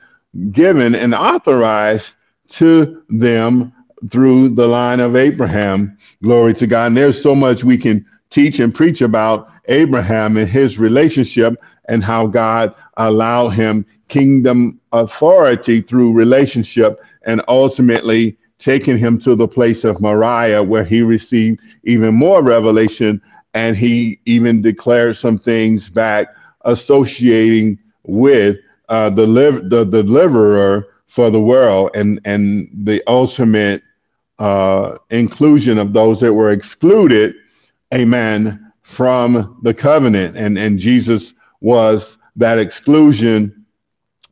given 0.50 0.94
and 0.94 1.14
authorized 1.14 2.16
to 2.48 3.02
them 3.08 3.72
through 4.10 4.50
the 4.50 4.66
line 4.66 5.00
of 5.00 5.16
Abraham. 5.16 5.96
Glory 6.22 6.54
to 6.54 6.66
God. 6.66 6.86
And 6.88 6.96
there's 6.96 7.20
so 7.20 7.34
much 7.34 7.64
we 7.64 7.78
can 7.78 8.04
teach 8.30 8.58
and 8.58 8.74
preach 8.74 9.00
about 9.00 9.48
Abraham 9.66 10.36
and 10.36 10.48
his 10.48 10.78
relationship 10.78 11.54
and 11.88 12.02
how 12.02 12.26
God 12.26 12.74
allowed 12.96 13.50
him 13.50 13.86
kingdom 14.08 14.80
authority 14.92 15.80
through 15.80 16.12
relationship 16.12 17.00
and 17.26 17.42
ultimately 17.48 18.36
taking 18.58 18.98
him 18.98 19.18
to 19.18 19.34
the 19.34 19.48
place 19.48 19.84
of 19.84 20.00
Moriah 20.00 20.62
where 20.62 20.84
he 20.84 21.02
received 21.02 21.60
even 21.84 22.14
more 22.14 22.42
revelation 22.42 23.20
and 23.54 23.76
he 23.76 24.20
even 24.26 24.62
declared 24.62 25.16
some 25.16 25.38
things 25.38 25.88
back 25.88 26.28
associating 26.62 27.78
with 28.04 28.56
uh, 28.88 29.10
the, 29.10 29.26
the 29.26 29.84
deliverer 29.84 30.86
for 31.06 31.30
the 31.30 31.40
world 31.40 31.90
and, 31.94 32.20
and 32.24 32.68
the 32.72 33.02
ultimate 33.06 33.82
uh, 34.38 34.96
inclusion 35.10 35.78
of 35.78 35.92
those 35.92 36.20
that 36.20 36.34
were 36.34 36.50
excluded, 36.50 37.34
amen, 37.92 38.72
from 38.82 39.58
the 39.62 39.74
covenant. 39.74 40.36
And, 40.36 40.58
and 40.58 40.78
Jesus 40.78 41.34
was 41.60 42.18
that 42.36 42.58
exclusion 42.58 43.64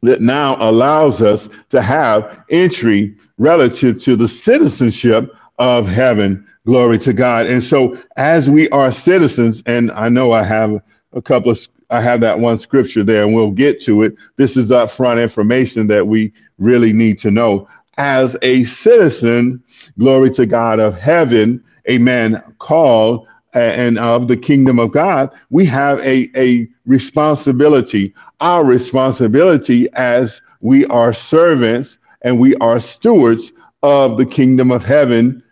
that 0.02 0.21
now 0.21 0.56
allows 0.61 1.23
us 1.23 1.49
to 1.71 1.80
have 1.80 2.44
entry 2.50 3.16
relative 3.38 4.00
to 4.02 4.16
the 4.16 4.28
citizenship 4.28 5.32
of 5.59 5.87
heaven. 5.87 6.47
Glory 6.66 6.99
to 6.99 7.12
God. 7.12 7.47
And 7.47 7.62
so, 7.62 7.97
as 8.16 8.50
we 8.50 8.68
are 8.71 8.92
citizens, 8.92 9.62
and 9.66 9.90
I 9.92 10.09
know 10.09 10.32
I 10.32 10.42
have 10.42 10.80
a 11.12 11.23
couple 11.23 11.52
of 11.52 11.59
I 11.92 12.00
have 12.00 12.21
that 12.23 12.38
one 12.38 12.56
scripture 12.56 13.04
there 13.04 13.23
and 13.23 13.35
we'll 13.35 13.50
get 13.50 13.80
to 13.82 14.02
it. 14.02 14.16
This 14.37 14.56
is 14.56 14.71
upfront 14.71 15.23
information 15.23 15.88
that 15.88 16.06
we 16.06 16.32
really 16.59 16.92
need 16.94 17.18
to 17.18 17.30
know. 17.30 17.68
As 17.99 18.37
a 18.43 18.65
citizen, 18.65 19.63
glory 19.99 20.31
to 20.31 20.47
God 20.47 20.81
of 20.81 20.99
heaven, 20.99 21.63
amen, 21.91 22.43
called 22.59 23.27
uh, 23.55 23.59
and 23.59 23.99
of 23.99 24.29
the 24.29 24.37
kingdom 24.37 24.79
of 24.79 24.93
God, 24.93 25.31
we 25.51 25.67
have 25.67 26.01
a, 26.01 26.31
a 26.35 26.69
responsibility. 26.87 28.15
Our 28.41 28.65
responsibility 28.65 29.89
as 29.93 30.41
we 30.61 30.87
are 30.87 31.13
servants 31.13 31.99
and 32.23 32.41
we 32.41 32.55
are 32.57 32.81
stewards 32.81 33.53
of 33.83 34.17
the 34.17 34.27
kingdom 34.27 34.71
of 34.71 34.85
heaven 34.85 35.43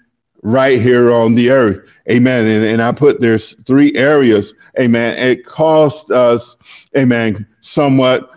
right 0.42 0.80
here 0.80 1.12
on 1.12 1.34
the 1.34 1.50
earth. 1.50 1.86
Amen. 2.10 2.46
And, 2.46 2.64
and 2.64 2.82
I 2.82 2.92
put 2.92 3.20
there's 3.20 3.54
three 3.64 3.92
areas. 3.94 4.54
Amen. 4.78 5.18
It 5.18 5.44
cost 5.44 6.10
us, 6.10 6.56
amen, 6.96 7.46
somewhat 7.60 8.30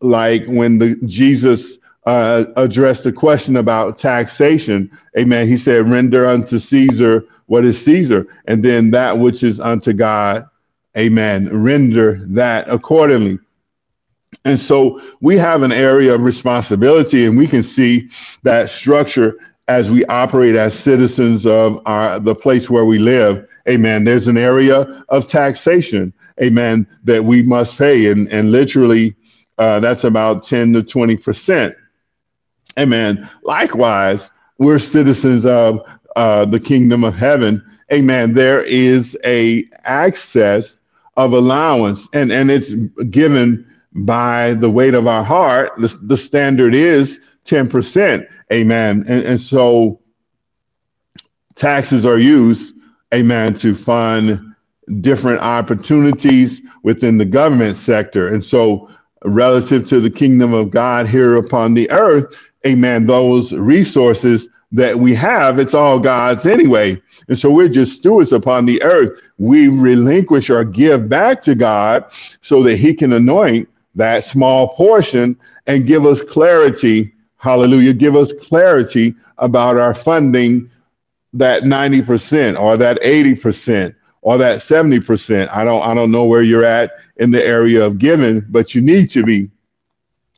like 0.00 0.46
when 0.46 0.78
the 0.78 0.96
Jesus 1.06 1.78
uh, 2.06 2.44
addressed 2.56 3.04
the 3.04 3.12
question 3.12 3.56
about 3.56 3.98
taxation. 3.98 4.90
Amen. 5.18 5.48
He 5.48 5.56
said, 5.56 5.88
render 5.90 6.26
unto 6.26 6.58
Caesar 6.58 7.24
what 7.46 7.64
is 7.64 7.82
Caesar, 7.84 8.26
and 8.46 8.62
then 8.62 8.90
that 8.92 9.18
which 9.18 9.42
is 9.42 9.60
unto 9.60 9.92
God. 9.92 10.44
Amen. 10.96 11.48
Render 11.62 12.20
that 12.26 12.68
accordingly. 12.68 13.38
And 14.44 14.58
so 14.58 15.00
we 15.20 15.36
have 15.38 15.62
an 15.62 15.72
area 15.72 16.14
of 16.14 16.22
responsibility, 16.22 17.24
and 17.24 17.36
we 17.36 17.46
can 17.46 17.62
see 17.62 18.08
that 18.42 18.70
structure 18.70 19.38
as 19.68 19.90
we 19.90 20.04
operate 20.06 20.56
as 20.56 20.78
citizens 20.78 21.46
of 21.46 21.80
our 21.86 22.20
the 22.20 22.34
place 22.34 22.68
where 22.68 22.84
we 22.84 22.98
live 22.98 23.48
amen 23.68 24.04
there's 24.04 24.28
an 24.28 24.36
area 24.36 25.04
of 25.08 25.26
taxation 25.26 26.12
amen 26.42 26.86
that 27.02 27.24
we 27.24 27.42
must 27.42 27.78
pay 27.78 28.10
and 28.10 28.30
and 28.30 28.52
literally 28.52 29.14
uh, 29.56 29.78
that's 29.80 30.04
about 30.04 30.42
10 30.42 30.72
to 30.74 30.82
20 30.82 31.16
percent 31.16 31.74
amen 32.78 33.28
likewise 33.42 34.30
we're 34.58 34.78
citizens 34.78 35.44
of 35.44 35.80
uh, 36.16 36.44
the 36.44 36.60
kingdom 36.60 37.04
of 37.04 37.14
heaven 37.14 37.62
amen 37.92 38.34
there 38.34 38.62
is 38.62 39.16
a 39.24 39.64
access 39.84 40.80
of 41.16 41.32
allowance 41.32 42.08
and 42.12 42.32
and 42.32 42.50
it's 42.50 42.72
given 43.10 43.66
by 43.96 44.54
the 44.54 44.70
weight 44.70 44.94
of 44.94 45.06
our 45.06 45.22
heart 45.22 45.72
the, 45.78 45.88
the 46.02 46.16
standard 46.16 46.74
is 46.74 47.20
10%. 47.44 48.26
Amen. 48.52 49.04
And, 49.06 49.24
and 49.24 49.40
so 49.40 50.00
taxes 51.54 52.04
are 52.04 52.18
used, 52.18 52.74
amen, 53.12 53.54
to 53.54 53.74
fund 53.74 54.54
different 55.00 55.40
opportunities 55.40 56.62
within 56.82 57.18
the 57.18 57.24
government 57.24 57.76
sector. 57.76 58.28
And 58.28 58.44
so, 58.44 58.88
relative 59.24 59.86
to 59.86 60.00
the 60.00 60.10
kingdom 60.10 60.52
of 60.52 60.70
God 60.70 61.08
here 61.08 61.36
upon 61.36 61.72
the 61.72 61.90
earth, 61.90 62.36
amen, 62.66 63.06
those 63.06 63.52
resources 63.52 64.48
that 64.72 64.98
we 64.98 65.14
have, 65.14 65.58
it's 65.58 65.74
all 65.74 65.98
God's 66.00 66.46
anyway. 66.46 67.00
And 67.28 67.38
so 67.38 67.50
we're 67.50 67.68
just 67.68 67.92
stewards 67.92 68.32
upon 68.32 68.66
the 68.66 68.82
earth. 68.82 69.20
We 69.38 69.68
relinquish 69.68 70.50
or 70.50 70.64
give 70.64 71.08
back 71.08 71.42
to 71.42 71.54
God 71.54 72.04
so 72.40 72.62
that 72.64 72.76
He 72.76 72.94
can 72.94 73.12
anoint 73.12 73.68
that 73.94 74.24
small 74.24 74.68
portion 74.68 75.38
and 75.66 75.86
give 75.86 76.04
us 76.06 76.20
clarity 76.22 77.14
hallelujah, 77.44 77.92
give 77.92 78.16
us 78.16 78.32
clarity 78.32 79.14
about 79.36 79.76
our 79.76 79.92
funding 79.92 80.70
that 81.34 81.64
90% 81.64 82.58
or 82.58 82.78
that 82.78 83.00
80% 83.02 83.94
or 84.22 84.38
that 84.38 84.60
70%. 84.60 85.48
I 85.50 85.62
don't 85.62 85.82
I 85.82 85.92
don't 85.92 86.10
know 86.10 86.24
where 86.24 86.42
you're 86.42 86.64
at 86.64 86.92
in 87.18 87.30
the 87.30 87.44
area 87.44 87.84
of 87.84 87.98
giving, 87.98 88.42
but 88.48 88.74
you 88.74 88.80
need 88.80 89.10
to 89.10 89.22
be 89.22 89.50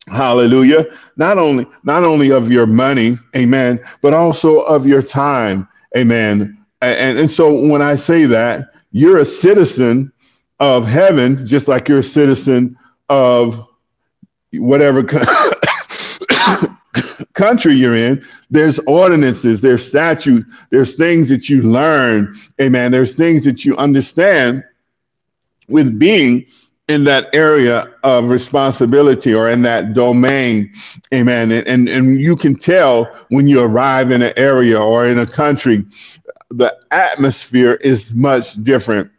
hallelujah 0.08 0.86
not 1.16 1.38
only 1.38 1.66
not 1.82 2.04
only 2.04 2.30
of 2.30 2.50
your 2.50 2.66
money 2.66 3.18
amen 3.34 3.80
but 4.02 4.14
also 4.14 4.60
of 4.60 4.86
your 4.86 5.02
time 5.02 5.68
amen 5.96 6.56
and 6.80 7.18
and 7.18 7.30
so 7.30 7.68
when 7.68 7.82
i 7.82 7.96
say 7.96 8.24
that 8.24 8.68
you're 8.92 9.18
a 9.18 9.24
citizen 9.24 10.12
of 10.60 10.86
heaven 10.86 11.46
just 11.46 11.68
like 11.68 11.88
you're 11.88 11.98
a 11.98 12.02
citizen 12.02 12.76
of 13.08 13.66
whatever 14.52 15.02
country 17.34 17.74
you're 17.74 17.96
in, 17.96 18.24
there's 18.50 18.78
ordinances, 18.80 19.60
there's 19.60 19.86
statutes, 19.86 20.46
there's 20.70 20.96
things 20.96 21.28
that 21.28 21.48
you 21.48 21.62
learn. 21.62 22.36
Amen. 22.60 22.90
There's 22.90 23.14
things 23.14 23.44
that 23.44 23.64
you 23.64 23.76
understand 23.76 24.64
with 25.68 25.98
being 25.98 26.46
in 26.88 27.04
that 27.04 27.28
area 27.34 27.84
of 28.04 28.28
responsibility 28.28 29.34
or 29.34 29.50
in 29.50 29.62
that 29.62 29.92
domain. 29.92 30.72
Amen. 31.12 31.50
And, 31.50 31.66
and, 31.66 31.88
and 31.88 32.20
you 32.20 32.36
can 32.36 32.54
tell 32.54 33.04
when 33.28 33.48
you 33.48 33.60
arrive 33.60 34.12
in 34.12 34.22
an 34.22 34.32
area 34.36 34.80
or 34.80 35.06
in 35.06 35.18
a 35.18 35.26
country, 35.26 35.84
the 36.50 36.76
atmosphere 36.92 37.74
is 37.74 38.14
much 38.14 38.54
different. 38.62 39.10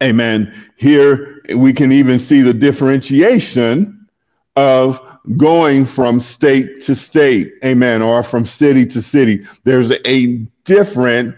Amen. 0.00 0.54
Here 0.76 1.42
we 1.56 1.72
can 1.72 1.90
even 1.90 2.20
see 2.20 2.42
the 2.42 2.54
differentiation 2.54 4.06
of 4.54 5.00
going 5.36 5.84
from 5.84 6.20
state 6.20 6.80
to 6.82 6.94
state, 6.94 7.54
amen, 7.64 8.02
or 8.02 8.22
from 8.22 8.46
city 8.46 8.86
to 8.86 9.02
city. 9.02 9.44
There's 9.64 9.90
a 10.06 10.36
different 10.64 11.34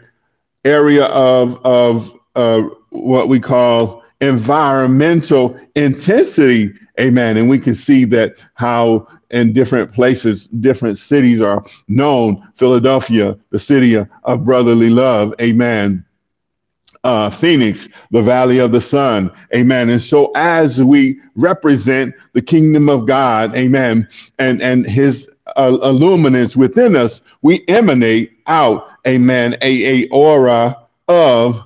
area 0.65 1.07
of, 1.07 1.65
of 1.65 2.15
uh, 2.37 2.63
what 2.91 3.29
we 3.29 3.41
call 3.41 4.00
environmental 4.21 5.59
intensity, 5.77 6.73
amen. 7.01 7.37
And 7.39 7.49
we 7.49 7.59
can 7.59 7.75
see 7.75 8.05
that 8.07 8.37
how 8.55 9.07
in 9.31 9.53
different 9.53 9.93
places, 9.93 10.49
different 10.49 10.99
cities 10.99 11.41
are 11.41 11.65
known. 11.89 12.47
Philadelphia, 12.57 13.39
the 13.51 13.59
city 13.59 13.97
of 13.97 14.45
brotherly 14.45 14.91
love, 14.91 15.35
amen. 15.41 16.05
uh, 17.05 17.31
Phoenix, 17.31 17.89
the 18.11 18.23
Valley 18.23 18.59
of 18.59 18.73
the 18.73 18.81
Sun. 18.81 19.31
Amen. 19.55 19.89
And 19.89 20.01
so 20.01 20.33
as 20.35 20.83
we 20.83 21.21
represent 21.37 22.15
the 22.35 22.43
kingdom 22.43 22.89
of 22.89 23.07
God, 23.07 23.55
amen, 23.55 24.09
and, 24.39 24.61
and 24.63 24.87
his 24.87 25.29
uh, 25.57 25.79
illuminance 25.83 26.57
within 26.57 26.97
us, 26.97 27.23
we 27.43 27.65
emanate 27.69 28.33
out, 28.47 28.89
amen, 29.07 29.57
a, 29.63 30.05
a 30.05 30.09
aura 30.11 30.77
of 31.09 31.61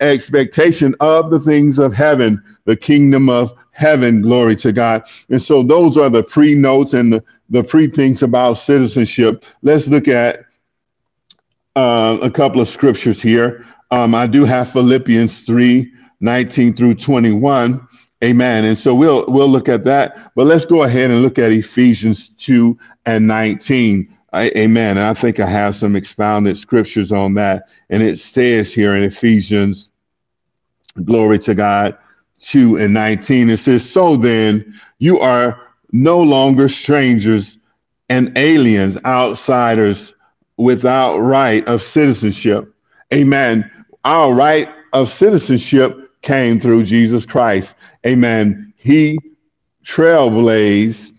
expectation 0.00 0.94
of 1.00 1.30
the 1.30 1.40
things 1.40 1.78
of 1.78 1.92
heaven, 1.92 2.42
the 2.64 2.76
kingdom 2.76 3.28
of 3.28 3.52
heaven. 3.70 4.22
Glory 4.22 4.56
to 4.56 4.72
God. 4.72 5.04
And 5.30 5.40
so 5.40 5.62
those 5.62 5.96
are 5.96 6.10
the 6.10 6.22
pre 6.22 6.54
notes 6.54 6.92
and 6.92 7.12
the, 7.12 7.24
the 7.50 7.64
pre 7.64 7.86
things 7.86 8.22
about 8.22 8.54
citizenship. 8.54 9.44
Let's 9.62 9.88
look 9.88 10.08
at 10.08 10.40
uh, 11.76 12.18
a 12.22 12.30
couple 12.30 12.60
of 12.60 12.68
scriptures 12.68 13.22
here. 13.22 13.64
Um, 13.90 14.14
I 14.14 14.26
do 14.26 14.44
have 14.44 14.70
Philippians 14.72 15.42
3 15.42 15.92
19 16.20 16.74
through 16.74 16.94
21. 16.94 17.86
Amen. 18.24 18.64
And 18.64 18.78
so 18.78 18.94
we'll 18.94 19.26
we'll 19.28 19.48
look 19.48 19.68
at 19.68 19.84
that. 19.84 20.32
But 20.34 20.46
let's 20.46 20.64
go 20.64 20.82
ahead 20.84 21.10
and 21.10 21.22
look 21.22 21.38
at 21.38 21.52
Ephesians 21.52 22.30
2 22.30 22.76
and 23.04 23.26
19. 23.26 24.08
I, 24.36 24.52
amen. 24.54 24.98
And 24.98 25.06
I 25.06 25.14
think 25.14 25.40
I 25.40 25.46
have 25.46 25.74
some 25.74 25.96
expounded 25.96 26.58
scriptures 26.58 27.10
on 27.10 27.34
that. 27.34 27.68
And 27.88 28.02
it 28.02 28.18
says 28.18 28.72
here 28.72 28.94
in 28.94 29.02
Ephesians, 29.02 29.92
glory 31.04 31.38
to 31.40 31.54
God, 31.54 31.96
2 32.40 32.76
and 32.76 32.92
19, 32.92 33.48
it 33.48 33.56
says, 33.56 33.88
So 33.88 34.16
then 34.16 34.74
you 34.98 35.18
are 35.20 35.60
no 35.92 36.20
longer 36.20 36.68
strangers 36.68 37.58
and 38.10 38.36
aliens, 38.36 38.98
outsiders 39.06 40.14
without 40.58 41.18
right 41.18 41.66
of 41.66 41.80
citizenship. 41.80 42.70
Amen. 43.14 43.70
Our 44.04 44.34
right 44.34 44.68
of 44.92 45.08
citizenship 45.08 46.10
came 46.20 46.60
through 46.60 46.84
Jesus 46.84 47.24
Christ. 47.24 47.74
Amen. 48.04 48.74
He 48.76 49.18
trailblazed 49.84 51.15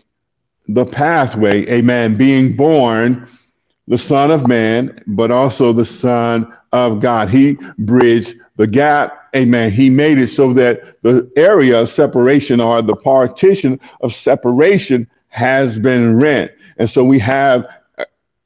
the 0.68 0.86
pathway, 0.86 1.66
amen, 1.70 2.16
being 2.16 2.56
born 2.56 3.28
the 3.88 3.98
Son 3.98 4.32
of 4.32 4.48
Man, 4.48 5.02
but 5.08 5.32
also 5.32 5.72
the 5.72 5.86
Son 5.86 6.54
of 6.74 7.00
God. 7.00 7.30
He 7.30 7.58
bridged 7.80 8.36
the 8.58 8.68
gap, 8.68 9.30
amen. 9.36 9.72
He 9.72 9.90
made 9.90 10.18
it 10.18 10.28
so 10.28 10.54
that 10.54 11.02
the 11.04 11.32
area 11.38 11.82
of 11.82 11.90
separation 11.90 12.60
or 12.60 12.82
the 12.82 12.96
partition 12.96 13.80
of 14.02 14.14
separation 14.14 15.10
has 15.30 15.80
been 15.80 16.20
rent. 16.20 16.52
And 16.78 16.90
so 16.90 17.04
we 17.04 17.20
have 17.20 17.66
uh, 17.98 18.06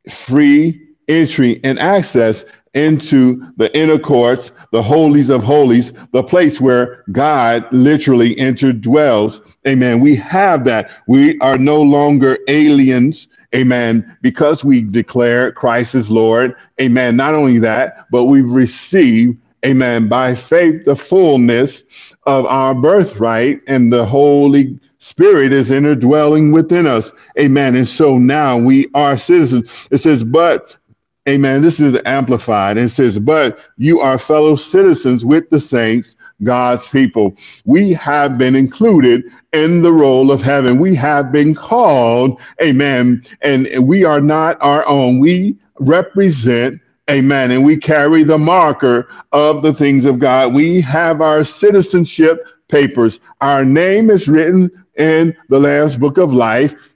free 0.10 0.80
entry 1.08 1.60
and 1.64 1.80
access 1.80 2.46
into 2.74 3.46
the 3.58 3.76
inner 3.78 4.00
courts, 4.00 4.52
the 4.72 4.82
holies 4.82 5.30
of 5.30 5.44
holies, 5.44 5.94
the 6.12 6.24
place 6.24 6.62
where 6.62 7.04
God 7.12 7.66
literally 7.72 8.36
interdwells. 8.36 9.42
Amen. 9.68 10.00
We 10.00 10.16
have 10.16 10.64
that. 10.66 10.92
We 11.08 11.38
are 11.40 11.58
no 11.58 11.82
longer 11.82 12.38
aliens. 12.48 13.28
Amen. 13.54 14.18
Because 14.22 14.64
we 14.64 14.82
declare 14.82 15.52
Christ 15.52 15.96
is 15.96 16.10
Lord. 16.10 16.56
Amen. 16.80 17.18
Not 17.18 17.36
only 17.36 17.60
that, 17.60 18.08
but 18.10 18.26
we 18.26 18.42
receive, 18.42 19.38
amen, 19.66 20.08
by 20.08 20.34
faith, 20.36 20.86
the 20.86 20.96
fullness 20.96 21.84
of 22.26 22.46
our 22.46 22.74
birthright 22.74 23.60
and 23.68 23.92
the 23.92 24.06
Holy 24.06 24.80
Spirit 25.00 25.52
is 25.52 25.70
interdwelling 25.72 26.54
within 26.54 26.88
us. 26.88 27.12
Amen. 27.38 27.76
And 27.76 27.88
so 27.88 28.18
now 28.18 28.58
we 28.58 28.88
are 28.94 29.18
citizens. 29.18 29.88
It 29.92 29.98
says, 29.98 30.24
but 30.24 30.78
Amen. 31.30 31.62
This 31.62 31.80
is 31.80 32.00
amplified. 32.06 32.78
It 32.78 32.90
says, 32.90 33.20
But 33.20 33.60
you 33.78 34.00
are 34.00 34.18
fellow 34.18 34.56
citizens 34.56 35.24
with 35.24 35.50
the 35.52 35.60
saints, 35.60 36.16
God's 36.44 36.88
people. 36.88 37.36
We 37.64 37.94
have 37.94 38.40
been 38.40 38.56
included 38.56 39.26
in 39.54 39.84
the 39.84 39.94
roll 39.94 40.32
of 40.32 40.42
heaven. 40.42 40.80
We 40.80 40.96
have 40.96 41.32
been 41.32 41.54
called, 41.54 42.42
amen. 42.62 43.24
And 43.42 43.68
we 43.84 44.04
are 44.04 44.20
not 44.20 44.58
our 44.62 44.86
own. 44.88 45.20
We 45.20 45.58
represent, 45.80 46.82
amen. 47.08 47.52
And 47.52 47.64
we 47.64 47.78
carry 47.78 48.24
the 48.24 48.40
marker 48.40 49.08
of 49.32 49.62
the 49.62 49.76
things 49.76 50.06
of 50.06 50.18
God. 50.18 50.56
We 50.56 50.82
have 50.82 51.22
our 51.22 51.44
citizenship 51.44 52.48
papers. 52.68 53.20
Our 53.42 53.64
name 53.64 54.10
is 54.10 54.28
written 54.28 54.72
in 54.98 55.38
the 55.50 55.60
Lamb's 55.60 55.96
book 55.96 56.18
of 56.18 56.34
life. 56.34 56.90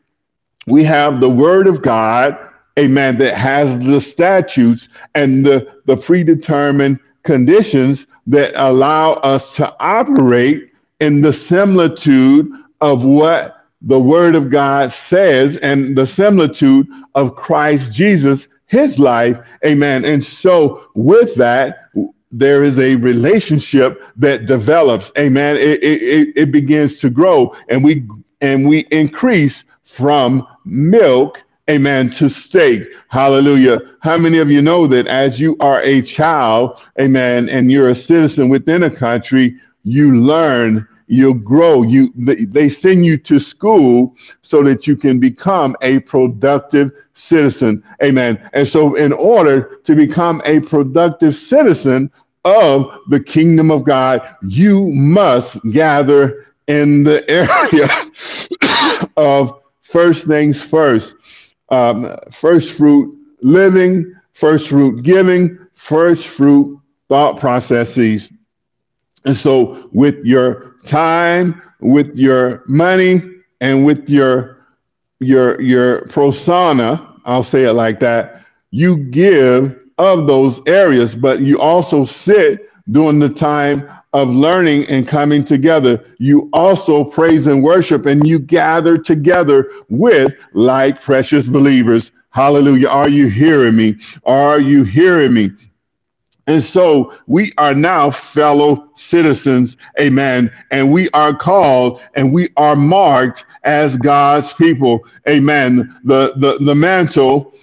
We 0.65 0.83
have 0.83 1.21
the 1.21 1.29
word 1.29 1.67
of 1.67 1.83
God 1.83 2.39
amen, 2.77 3.17
that 3.17 3.35
has 3.35 3.79
the 3.79 4.01
statutes 4.01 4.89
and 5.13 5.45
the, 5.45 5.73
the 5.85 5.97
predetermined 5.97 6.99
conditions 7.23 8.07
that 8.27 8.53
allow 8.55 9.13
us 9.13 9.55
to 9.55 9.75
operate 9.79 10.71
in 10.99 11.21
the 11.21 11.33
similitude 11.33 12.49
of 12.81 13.05
what 13.05 13.65
the 13.81 13.99
word 13.99 14.35
of 14.35 14.49
God 14.49 14.91
says 14.91 15.57
and 15.57 15.95
the 15.95 16.07
similitude 16.07 16.87
of 17.13 17.35
Christ 17.35 17.93
Jesus, 17.93 18.47
his 18.65 18.99
life. 18.99 19.39
Amen. 19.65 20.05
And 20.05 20.23
so 20.23 20.87
with 20.95 21.35
that, 21.35 21.89
there 22.31 22.63
is 22.63 22.79
a 22.79 22.95
relationship 22.95 24.01
that 24.17 24.45
develops. 24.45 25.11
Amen. 25.17 25.57
It, 25.57 25.83
it, 25.83 26.33
it 26.35 26.51
begins 26.51 26.99
to 26.99 27.09
grow 27.09 27.55
and 27.69 27.83
we 27.83 28.05
and 28.41 28.67
we 28.67 28.79
increase 28.91 29.63
from 29.83 30.45
milk 30.65 31.43
amen, 31.69 32.09
to 32.11 32.29
steak. 32.29 32.93
Hallelujah. 33.09 33.79
How 34.01 34.17
many 34.17 34.37
of 34.39 34.51
you 34.51 34.61
know 34.61 34.87
that 34.87 35.07
as 35.07 35.39
you 35.39 35.57
are 35.59 35.81
a 35.81 36.01
child, 36.01 36.81
amen, 36.99 37.49
and 37.49 37.71
you're 37.71 37.89
a 37.89 37.95
citizen 37.95 38.49
within 38.49 38.83
a 38.83 38.95
country, 38.95 39.55
you 39.83 40.17
learn, 40.19 40.87
you 41.07 41.35
grow, 41.35 41.83
you 41.83 42.11
they 42.15 42.67
send 42.67 43.05
you 43.05 43.17
to 43.17 43.39
school 43.39 44.15
so 44.41 44.63
that 44.63 44.87
you 44.87 44.95
can 44.95 45.19
become 45.19 45.75
a 45.81 45.99
productive 45.99 46.91
citizen. 47.13 47.83
Amen. 48.03 48.49
And 48.53 48.67
so 48.67 48.95
in 48.95 49.13
order 49.13 49.79
to 49.83 49.95
become 49.95 50.41
a 50.45 50.59
productive 50.61 51.35
citizen 51.35 52.11
of 52.43 52.97
the 53.09 53.19
kingdom 53.19 53.71
of 53.71 53.83
God, 53.83 54.35
you 54.47 54.91
must 54.93 55.59
gather 55.71 56.47
in 56.67 57.03
the 57.03 57.23
area 57.29 57.87
of 59.17 59.61
first 59.81 60.25
things 60.25 60.61
first 60.61 61.15
um, 61.69 62.15
first 62.31 62.73
fruit 62.73 63.15
living, 63.41 64.13
first 64.33 64.69
fruit 64.69 65.03
giving, 65.03 65.57
first 65.73 66.27
fruit 66.27 66.79
thought 67.09 67.39
processes. 67.39 68.31
And 69.25 69.35
so, 69.35 69.89
with 69.91 70.23
your 70.23 70.75
time, 70.85 71.61
with 71.79 72.15
your 72.15 72.63
money, 72.67 73.21
and 73.61 73.85
with 73.85 74.09
your 74.09 74.65
your 75.19 75.59
your 75.61 76.01
persona, 76.07 77.15
I'll 77.25 77.43
say 77.43 77.63
it 77.63 77.73
like 77.73 77.99
that, 78.01 78.45
you 78.71 78.97
give 78.97 79.79
of 79.97 80.27
those 80.27 80.61
areas, 80.67 81.15
but 81.15 81.39
you 81.39 81.59
also 81.59 82.05
sit 82.05 82.69
during 82.91 83.19
the 83.19 83.29
time 83.29 83.89
of 84.13 84.29
learning 84.29 84.85
and 84.87 85.07
coming 85.07 85.43
together. 85.43 86.03
You 86.19 86.49
also 86.53 87.03
praise 87.03 87.47
and 87.47 87.63
worship 87.63 88.05
and 88.05 88.27
you 88.27 88.39
gather 88.39 88.97
together 88.97 89.71
with 89.89 90.35
like 90.53 91.01
precious 91.01 91.47
believers. 91.47 92.11
Hallelujah. 92.29 92.89
Are 92.89 93.09
you 93.09 93.27
hearing 93.27 93.75
me? 93.75 93.97
Are 94.25 94.59
you 94.59 94.83
hearing 94.83 95.33
me? 95.33 95.51
And 96.47 96.63
so 96.63 97.13
we 97.27 97.51
are 97.57 97.73
now 97.73 98.11
fellow 98.11 98.89
citizens, 98.95 99.77
amen. 99.99 100.51
And 100.71 100.93
we 100.93 101.09
are 101.11 101.35
called 101.35 102.01
and 102.13 102.33
we 102.33 102.49
are 102.57 102.75
marked 102.75 103.45
as 103.63 103.97
God's 103.97 104.53
people, 104.53 105.05
amen. 105.27 105.97
The, 106.03 106.33
the, 106.37 106.63
the 106.63 106.75
mantle 106.75 107.53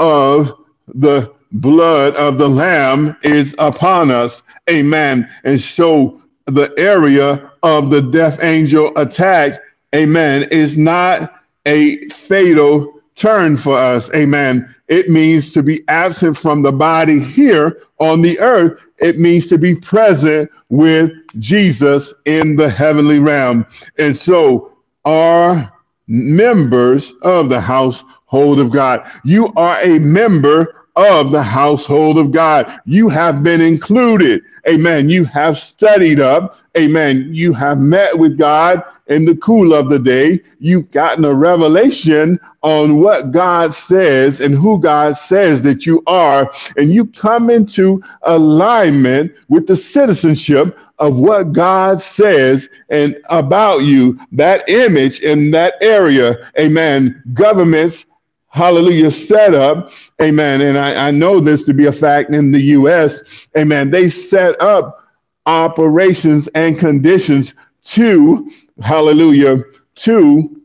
of 0.00 0.52
the 0.88 1.32
blood 1.52 2.14
of 2.16 2.38
the 2.38 2.48
Lamb 2.48 3.16
is 3.22 3.54
upon 3.58 4.10
us. 4.10 4.42
Amen. 4.70 5.28
And 5.44 5.60
so 5.60 6.22
the 6.46 6.72
area 6.78 7.50
of 7.62 7.90
the 7.90 8.02
death 8.02 8.42
angel 8.42 8.92
attack, 8.96 9.60
amen, 9.94 10.48
is 10.50 10.76
not 10.76 11.42
a 11.66 11.98
fatal 12.08 13.00
turn 13.14 13.56
for 13.56 13.76
us. 13.76 14.12
Amen. 14.14 14.74
It 14.88 15.08
means 15.08 15.52
to 15.52 15.62
be 15.62 15.82
absent 15.88 16.36
from 16.36 16.62
the 16.62 16.72
body 16.72 17.20
here 17.20 17.82
on 17.98 18.22
the 18.22 18.38
earth. 18.40 18.84
It 18.98 19.18
means 19.18 19.48
to 19.48 19.58
be 19.58 19.74
present 19.74 20.50
with 20.70 21.10
Jesus 21.38 22.12
in 22.24 22.56
the 22.56 22.68
heavenly 22.68 23.18
realm. 23.18 23.66
And 23.98 24.16
so, 24.16 24.72
our 25.04 25.72
members 26.08 27.14
of 27.22 27.48
the 27.48 27.60
household 27.60 28.60
of 28.60 28.70
God, 28.70 29.08
you 29.24 29.52
are 29.56 29.78
a 29.82 29.98
member 29.98 30.81
of 30.96 31.30
the 31.30 31.42
household 31.42 32.18
of 32.18 32.30
God. 32.32 32.80
You 32.84 33.08
have 33.08 33.42
been 33.42 33.60
included. 33.60 34.42
Amen. 34.68 35.08
You 35.08 35.24
have 35.24 35.58
studied 35.58 36.20
up. 36.20 36.56
Amen. 36.76 37.28
You 37.32 37.52
have 37.52 37.78
met 37.78 38.16
with 38.16 38.38
God 38.38 38.82
in 39.08 39.24
the 39.24 39.36
cool 39.36 39.74
of 39.74 39.90
the 39.90 39.98
day. 39.98 40.40
You've 40.58 40.90
gotten 40.92 41.24
a 41.24 41.34
revelation 41.34 42.38
on 42.62 43.00
what 43.00 43.32
God 43.32 43.72
says 43.72 44.40
and 44.40 44.54
who 44.54 44.78
God 44.80 45.16
says 45.16 45.62
that 45.62 45.84
you 45.84 46.02
are. 46.06 46.52
And 46.76 46.90
you 46.90 47.06
come 47.06 47.50
into 47.50 48.02
alignment 48.22 49.32
with 49.48 49.66
the 49.66 49.76
citizenship 49.76 50.78
of 50.98 51.18
what 51.18 51.52
God 51.52 52.00
says 52.00 52.68
and 52.88 53.16
about 53.28 53.78
you, 53.78 54.18
that 54.30 54.68
image 54.68 55.20
in 55.20 55.50
that 55.50 55.74
area. 55.80 56.50
Amen. 56.58 57.22
Governments 57.34 58.06
hallelujah, 58.52 59.10
set 59.10 59.54
up, 59.54 59.90
amen. 60.20 60.60
And 60.60 60.78
I, 60.78 61.08
I 61.08 61.10
know 61.10 61.40
this 61.40 61.64
to 61.64 61.74
be 61.74 61.86
a 61.86 61.92
fact 61.92 62.32
in 62.32 62.52
the 62.52 62.60
U.S., 62.60 63.48
amen. 63.56 63.90
They 63.90 64.08
set 64.08 64.60
up 64.60 65.08
operations 65.46 66.48
and 66.48 66.78
conditions 66.78 67.54
to, 67.84 68.50
hallelujah, 68.82 69.64
to 69.94 70.62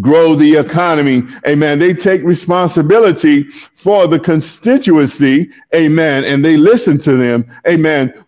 grow 0.00 0.34
the 0.34 0.56
economy. 0.56 1.22
Amen. 1.46 1.78
They 1.78 1.92
take 1.92 2.22
responsibility 2.22 3.44
for 3.76 4.08
the 4.08 4.18
constituency. 4.18 5.50
Amen. 5.74 6.24
And 6.24 6.42
they 6.42 6.56
listen 6.56 6.98
to 7.00 7.16
them. 7.16 7.44
Amen. 7.68 8.24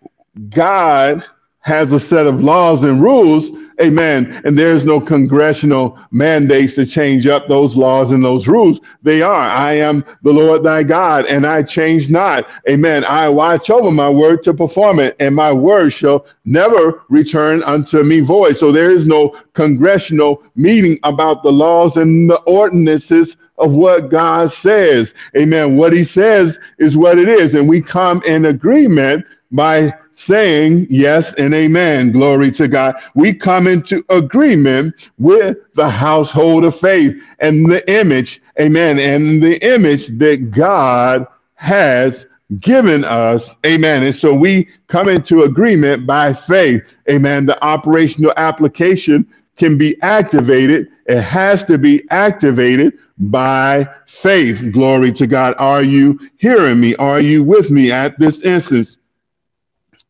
God 0.51 1.25
has 1.65 1.93
a 1.93 2.01
set 2.01 2.27
of 2.27 2.43
laws 2.43 2.85
and 2.85 3.03
rules 3.03 3.53
Amen. 3.83 4.41
And 4.45 4.57
there's 4.57 4.85
no 4.85 5.01
congressional 5.01 5.99
mandates 6.13 6.75
to 6.75 6.87
change 6.87 7.27
up 7.27 7.49
those 7.49 7.77
laws 7.77 8.13
and 8.13 8.23
those 8.23 8.47
rules. 8.47 8.81
They 9.03 9.21
are. 9.21 9.41
I 9.41 9.73
am 9.73 10.05
the 10.23 10.33
Lord 10.33 10.63
thy 10.63 10.85
God, 10.85 11.27
and 11.27 11.45
I 11.45 11.63
change 11.65 12.09
not. 12.09 12.49
Amen. 12.69 13.05
I 13.05 13.29
watch 13.29 13.71
over 13.71 13.91
my 13.91 14.09
word 14.09 14.45
to 14.45 14.55
perform 14.55 15.01
it, 15.01 15.17
and 15.19 15.35
my 15.35 15.53
word 15.53 15.93
shall 15.93 16.27
never 16.45 17.03
return 17.09 17.65
unto 17.65 18.05
me 18.05 18.21
void. 18.21 18.57
So 18.57 18.71
there 18.71 18.93
is 18.93 19.09
no 19.09 19.37
congressional 19.55 20.43
meeting 20.55 20.99
about 21.03 21.43
the 21.43 21.53
laws 21.53 21.97
and 21.97 22.31
the 22.31 22.41
ordinances 22.43 23.37
of 23.59 23.75
what 23.75 24.09
God 24.09 24.51
says. 24.53 25.15
Amen. 25.37 25.77
What 25.77 25.93
he 25.93 26.05
says 26.05 26.61
is 26.79 26.97
what 26.97 27.19
it 27.19 27.29
is. 27.29 27.55
And 27.57 27.69
we 27.69 27.81
come 27.81 28.23
in 28.25 28.45
agreement 28.45 29.25
by 29.51 29.93
saying 30.15 30.87
yes 30.91 31.35
and 31.35 31.55
amen. 31.55 32.13
Glory 32.13 32.51
to 32.53 32.69
God. 32.69 32.97
We 33.15 33.35
come 33.35 33.67
into 33.67 34.05
agreement 34.11 35.11
with 35.19 35.59
the 35.75 35.89
household 35.89 36.65
of 36.65 36.79
faith 36.79 37.23
and 37.41 37.67
the 37.71 37.89
image, 37.91 38.41
amen, 38.61 38.99
and 38.99 39.43
the 39.43 39.59
image 39.67 40.09
that 40.19 40.51
God 40.51 41.27
has 41.55 42.27
given 42.61 43.05
us. 43.05 43.57
Amen. 43.67 44.03
And 44.03 44.15
so 44.15 44.35
we 44.35 44.69
come 44.89 45.09
into 45.09 45.43
agreement 45.43 46.07
by 46.07 46.33
faith. 46.33 46.83
Amen. 47.11 47.47
The 47.47 47.63
operational 47.65 48.33
application 48.37 49.27
can 49.57 49.79
be 49.79 50.01
activated. 50.03 50.89
It 51.07 51.21
has 51.21 51.65
to 51.65 51.79
be 51.79 52.03
activated 52.11 52.99
by 53.19 53.89
faith. 54.07 54.73
Glory 54.73 55.13
to 55.13 55.27
God. 55.27 55.55
Are 55.59 55.83
you 55.83 56.19
hearing 56.37 56.81
me? 56.81 56.97
Are 56.97 57.21
you 57.21 57.45
with 57.45 57.71
me 57.71 57.93
at 57.93 58.19
this 58.19 58.43
instance? 58.43 58.99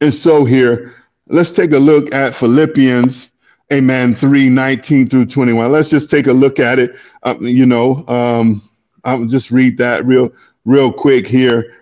And 0.00 0.12
so 0.12 0.44
here, 0.44 0.94
let's 1.28 1.50
take 1.50 1.72
a 1.72 1.78
look 1.78 2.14
at 2.14 2.34
Philippians, 2.34 3.32
amen, 3.72 4.14
3 4.14 4.48
19 4.48 5.08
through 5.08 5.26
21. 5.26 5.70
Let's 5.72 5.90
just 5.90 6.10
take 6.10 6.26
a 6.26 6.32
look 6.32 6.58
at 6.58 6.78
it. 6.78 6.96
Uh, 7.22 7.36
you 7.40 7.66
know, 7.66 8.04
um, 8.08 8.62
I'll 9.04 9.26
just 9.26 9.50
read 9.50 9.78
that 9.78 10.04
real, 10.04 10.32
real 10.64 10.92
quick 10.92 11.26
here. 11.26 11.74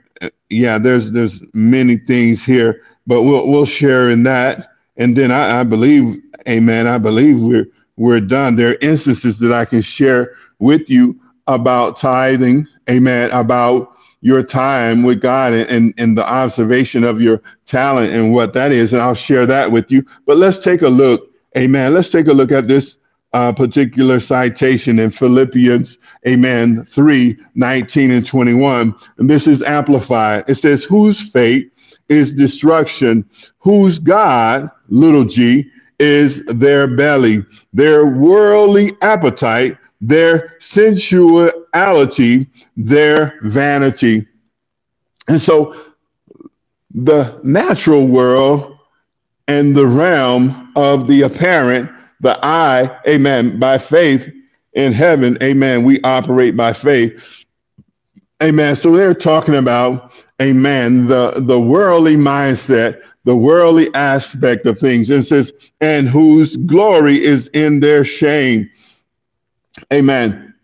Yeah, 0.51 0.79
there's 0.79 1.11
there's 1.11 1.47
many 1.55 1.97
things 1.97 2.45
here, 2.45 2.83
but 3.07 3.23
we'll 3.23 3.49
we'll 3.49 3.65
share 3.65 4.09
in 4.11 4.23
that. 4.25 4.69
And 4.97 5.17
then 5.17 5.31
I, 5.31 5.61
I 5.61 5.63
believe, 5.65 6.19
amen, 6.47 6.87
I 6.87 6.99
believe 6.99 7.41
we're 7.41 7.67
we're 7.97 8.21
done. 8.21 8.57
There 8.57 8.71
are 8.71 8.79
instances 8.83 9.39
that 9.41 9.53
I 9.53 9.65
can 9.65 9.81
share 9.83 10.35
with 10.59 10.89
you 10.91 11.19
about 11.47 11.97
tithing, 11.97 12.67
amen, 12.89 13.31
about 13.31 13.97
your 14.23 14.43
time 14.43 15.03
with 15.03 15.21
God 15.21 15.53
and, 15.53 15.69
and, 15.69 15.95
and, 15.99 16.17
the 16.17 16.27
observation 16.27 17.05
of 17.05 17.21
your 17.21 17.43
talent 17.67 18.13
and 18.13 18.33
what 18.33 18.55
that 18.55 18.73
is. 18.73 18.93
And 18.93 19.03
I'll 19.03 19.15
share 19.15 19.47
that 19.47 19.71
with 19.71 19.91
you. 19.91 20.07
But 20.27 20.37
let's 20.39 20.59
take 20.59 20.83
a 20.83 20.89
look. 20.89 21.29
Amen. 21.59 21.93
Let's 21.93 22.11
take 22.11 22.29
a 22.29 22.33
look 22.33 22.53
at 22.53 22.69
this 22.69 22.99
uh, 23.33 23.53
particular 23.53 24.21
citation 24.21 24.99
in 24.99 25.11
Philippians, 25.11 25.99
amen, 26.27 26.85
3 26.85 27.37
19 27.55 28.11
and 28.11 28.27
21. 28.27 28.95
And 29.19 29.31
this 29.31 29.47
is 29.47 29.63
amplified. 29.63 30.45
It 30.49 30.55
says, 30.55 30.85
Whose 30.85 31.33
fate 31.33 31.73
is 32.09 32.35
destruction, 32.35 33.29
whose 33.59 33.99
God, 33.99 34.71
little 34.89 35.25
g, 35.25 35.71
is 35.99 36.45
their 36.45 36.87
belly, 36.87 37.45
their 37.73 38.07
worldly 38.07 38.91
appetite 39.03 39.77
their 40.03 40.57
sensuality, 40.59 42.47
their 42.77 43.39
vanity. 43.43 44.27
And 45.29 45.41
so 45.41 45.75
the 46.93 47.41
natural 47.45 48.07
world 48.07 48.77
and 49.47 49.75
the 49.77 49.87
realm 49.87 50.73
of 50.77 51.07
the 51.07 51.23
apparent, 51.23 51.91
the 52.21 52.39
eye, 52.45 52.91
amen, 53.07 53.59
by 53.61 53.79
faith 53.79 54.29
in 54.73 54.93
heaven, 54.93 55.39
amen, 55.43 55.85
we 55.85 56.01
operate 56.03 56.57
by 56.57 56.73
faith. 56.73 57.19
Amen. 58.43 58.75
So 58.75 58.91
they're 58.97 59.15
talking 59.15 59.55
about, 59.55 60.13
amen, 60.41 61.07
the, 61.07 61.35
the 61.37 61.61
worldly 61.61 62.17
mindset, 62.17 63.01
the 63.23 63.37
worldly 63.37 63.95
aspect 63.95 64.67
of 64.67 64.81
things. 64.81 65.11
It 65.11 65.23
says, 65.23 65.53
and 65.81 66.09
whose 66.09 66.57
glory 66.57 67.23
is 67.23 67.47
in 67.49 67.79
their 67.79 68.05
shame 68.05 68.69
Amen. 69.91 70.55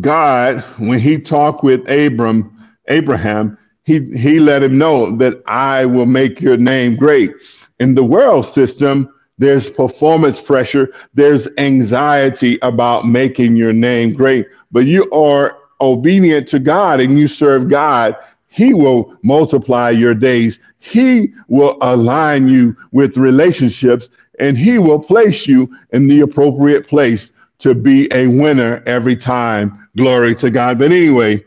God, 0.00 0.60
when 0.78 0.98
he 0.98 1.18
talked 1.18 1.62
with 1.62 1.88
Abram, 1.90 2.56
Abraham, 2.88 3.58
he, 3.84 4.00
he 4.16 4.38
let 4.38 4.62
him 4.62 4.78
know 4.78 5.14
that 5.16 5.42
I 5.46 5.84
will 5.86 6.06
make 6.06 6.40
your 6.40 6.56
name 6.56 6.96
great. 6.96 7.32
In 7.80 7.94
the 7.94 8.04
world 8.04 8.46
system, 8.46 9.12
there's 9.38 9.68
performance 9.68 10.40
pressure, 10.40 10.92
there's 11.14 11.48
anxiety 11.58 12.58
about 12.62 13.06
making 13.06 13.56
your 13.56 13.72
name 13.72 14.12
great, 14.12 14.46
but 14.70 14.84
you 14.86 15.10
are 15.10 15.58
obedient 15.80 16.46
to 16.48 16.60
God 16.60 17.00
and 17.00 17.18
you 17.18 17.26
serve 17.26 17.68
God. 17.68 18.16
He 18.48 18.72
will 18.72 19.16
multiply 19.22 19.90
your 19.90 20.14
days. 20.14 20.60
He 20.78 21.32
will 21.48 21.76
align 21.80 22.48
you 22.48 22.76
with 22.92 23.16
relationships 23.16 24.10
and 24.38 24.56
he 24.56 24.78
will 24.78 25.00
place 25.00 25.46
you 25.46 25.74
in 25.92 26.06
the 26.06 26.20
appropriate 26.20 26.86
place 26.86 27.32
to 27.62 27.74
be 27.74 28.08
a 28.12 28.26
winner 28.26 28.82
every 28.86 29.16
time. 29.16 29.88
Glory 29.96 30.34
to 30.36 30.50
God. 30.50 30.78
But 30.78 30.90
anyway, 30.90 31.44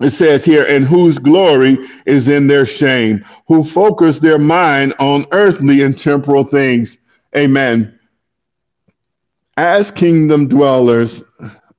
it 0.00 0.10
says 0.10 0.44
here, 0.44 0.64
and 0.68 0.84
whose 0.84 1.18
glory 1.18 1.78
is 2.06 2.28
in 2.28 2.48
their 2.48 2.66
shame, 2.66 3.24
who 3.46 3.62
focus 3.62 4.18
their 4.18 4.38
mind 4.38 4.94
on 4.98 5.24
earthly 5.30 5.82
and 5.82 5.96
temporal 5.96 6.42
things. 6.42 6.98
Amen. 7.36 7.98
As 9.56 9.92
kingdom 9.92 10.48
dwellers 10.48 11.22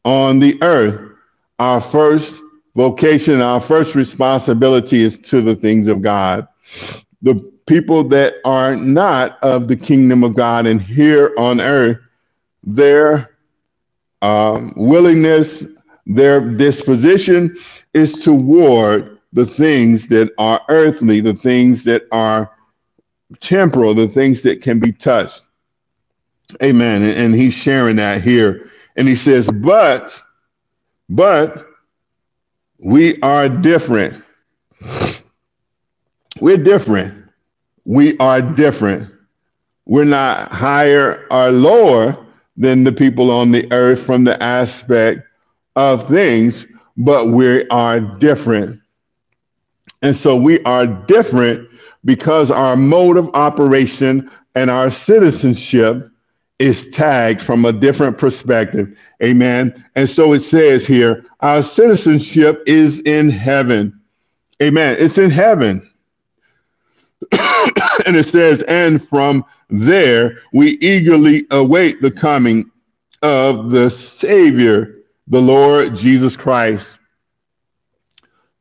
on 0.06 0.40
the 0.40 0.62
earth, 0.62 1.18
our 1.60 1.82
first 1.82 2.42
vocation, 2.76 3.42
our 3.42 3.60
first 3.60 3.94
responsibility 3.94 5.04
is 5.04 5.20
to 5.20 5.42
the 5.42 5.56
things 5.56 5.90
of 5.90 6.02
God. 6.02 6.48
The 7.24 7.36
people 7.68 8.06
that 8.06 8.36
are 8.46 8.76
not 8.76 9.38
of 9.44 9.68
the 9.68 9.76
kingdom 9.76 10.24
of 10.24 10.34
God 10.34 10.66
and 10.66 10.82
here 10.82 11.34
on 11.38 11.60
earth, 11.60 11.98
their 12.64 13.33
um, 14.24 14.74
willingness, 14.78 15.66
their 16.06 16.40
disposition 16.40 17.58
is 17.94 18.14
toward 18.14 19.20
the 19.34 19.46
things 19.46 20.08
that 20.08 20.32
are 20.38 20.62
earthly, 20.70 21.20
the 21.20 21.34
things 21.34 21.84
that 21.84 22.08
are 22.12 22.52
temporal, 23.42 23.94
the 23.94 24.08
things 24.08 24.42
that 24.44 24.62
can 24.62 24.80
be 24.80 24.94
touched. 24.94 25.46
Amen. 26.62 27.04
And, 27.04 27.20
and 27.20 27.36
he's 27.36 27.54
sharing 27.54 27.98
that 27.98 28.22
here. 28.22 28.70
And 28.96 29.08
he 29.08 29.16
says, 29.16 29.52
but, 29.52 30.24
but 31.10 31.68
we 32.78 33.20
are 33.22 33.50
different. 33.50 34.24
We're 36.40 36.58
different. 36.58 37.30
We 37.86 38.18
are 38.20 38.42
different. 38.42 39.12
We're 39.86 40.06
not 40.06 40.54
higher 40.54 41.26
or 41.30 41.52
lower 41.52 42.23
than 42.58 42.84
the 42.84 42.92
people 42.92 43.32
on 43.32 43.52
the 43.52 43.72
earth 43.72 44.04
from 44.06 44.24
the 44.24 44.42
aspect 44.42 45.22
of 45.76 46.08
things, 46.08 46.68
but 46.98 47.28
we 47.28 47.68
are 47.70 48.00
different. 48.00 48.80
And 50.02 50.16
so 50.16 50.36
we 50.36 50.62
are 50.64 50.86
different 50.86 51.70
because 52.06 52.52
our 52.52 52.76
mode 52.76 53.18
of 53.18 53.30
operation 53.34 54.30
and 54.56 54.70
our 54.70 54.92
citizenship 54.92 56.10
is 56.60 56.90
tagged 56.92 57.42
from 57.42 57.66
a 57.66 57.74
different 57.74 58.18
perspective. 58.18 58.98
Amen. 59.24 59.84
And 59.96 60.08
so 60.08 60.34
it 60.34 60.42
says 60.42 60.86
here, 60.86 61.26
our 61.40 61.64
citizenship 61.64 62.62
is 62.68 63.02
in 63.02 63.30
heaven. 63.30 64.00
Amen. 64.62 64.96
It's 65.00 65.18
in 65.18 65.30
heaven. 65.30 65.90
And 68.06 68.16
it 68.16 68.24
says, 68.24 68.64
and 68.64 69.06
from 69.08 69.46
there 69.70 70.38
we 70.54 70.78
eagerly 70.80 71.46
await 71.52 72.02
the 72.02 72.12
coming 72.12 72.70
of 73.22 73.70
the 73.70 73.90
Savior, 73.90 75.04
the 75.28 75.42
Lord 75.42 75.96
Jesus 75.96 76.36
Christ. 76.36 76.98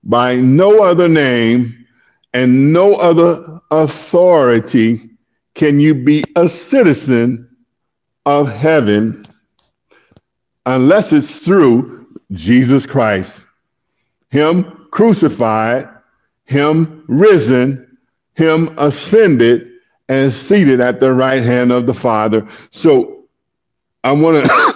By 0.04 0.36
no 0.36 0.82
other 0.82 1.08
name 1.08 1.86
and 2.32 2.72
no 2.72 2.94
other 2.94 3.60
authority 3.70 5.10
can 5.54 5.78
you 5.78 5.94
be 5.94 6.24
a 6.36 6.48
citizen 6.48 7.48
of 8.24 8.48
heaven 8.48 9.26
unless 10.66 11.12
it's 11.12 11.38
through 11.38 12.06
Jesus 12.32 12.86
Christ. 12.86 13.46
Him 14.30 14.88
crucified, 14.90 15.88
Him 16.44 17.04
risen, 17.08 17.91
Him 18.34 18.68
ascended, 18.78 19.68
and 20.08 20.32
seated 20.32 20.80
at 20.80 21.00
the 21.00 21.12
right 21.12 21.42
hand 21.42 21.72
of 21.72 21.86
the 21.86 21.94
Father. 21.94 22.46
So 22.70 23.24
I 24.04 24.12
want 24.12 24.44
to. 24.44 24.72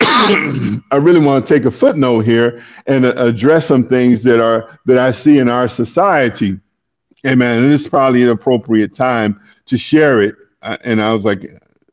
I 0.00 0.96
really 0.96 1.20
want 1.20 1.46
to 1.46 1.54
take 1.54 1.64
a 1.64 1.70
footnote 1.70 2.20
here 2.20 2.62
and 2.86 3.04
address 3.04 3.66
some 3.66 3.86
things 3.86 4.22
that 4.22 4.42
are 4.42 4.78
that 4.86 4.98
I 4.98 5.10
see 5.10 5.38
in 5.38 5.48
our 5.48 5.68
society. 5.68 6.58
Amen. 7.26 7.62
And 7.62 7.70
this 7.70 7.82
is 7.82 7.88
probably 7.88 8.22
an 8.22 8.30
appropriate 8.30 8.94
time 8.94 9.40
to 9.66 9.78
share 9.78 10.22
it. 10.22 10.34
Uh, 10.62 10.76
and 10.84 11.00
I 11.00 11.12
was 11.12 11.24
like, 11.24 11.46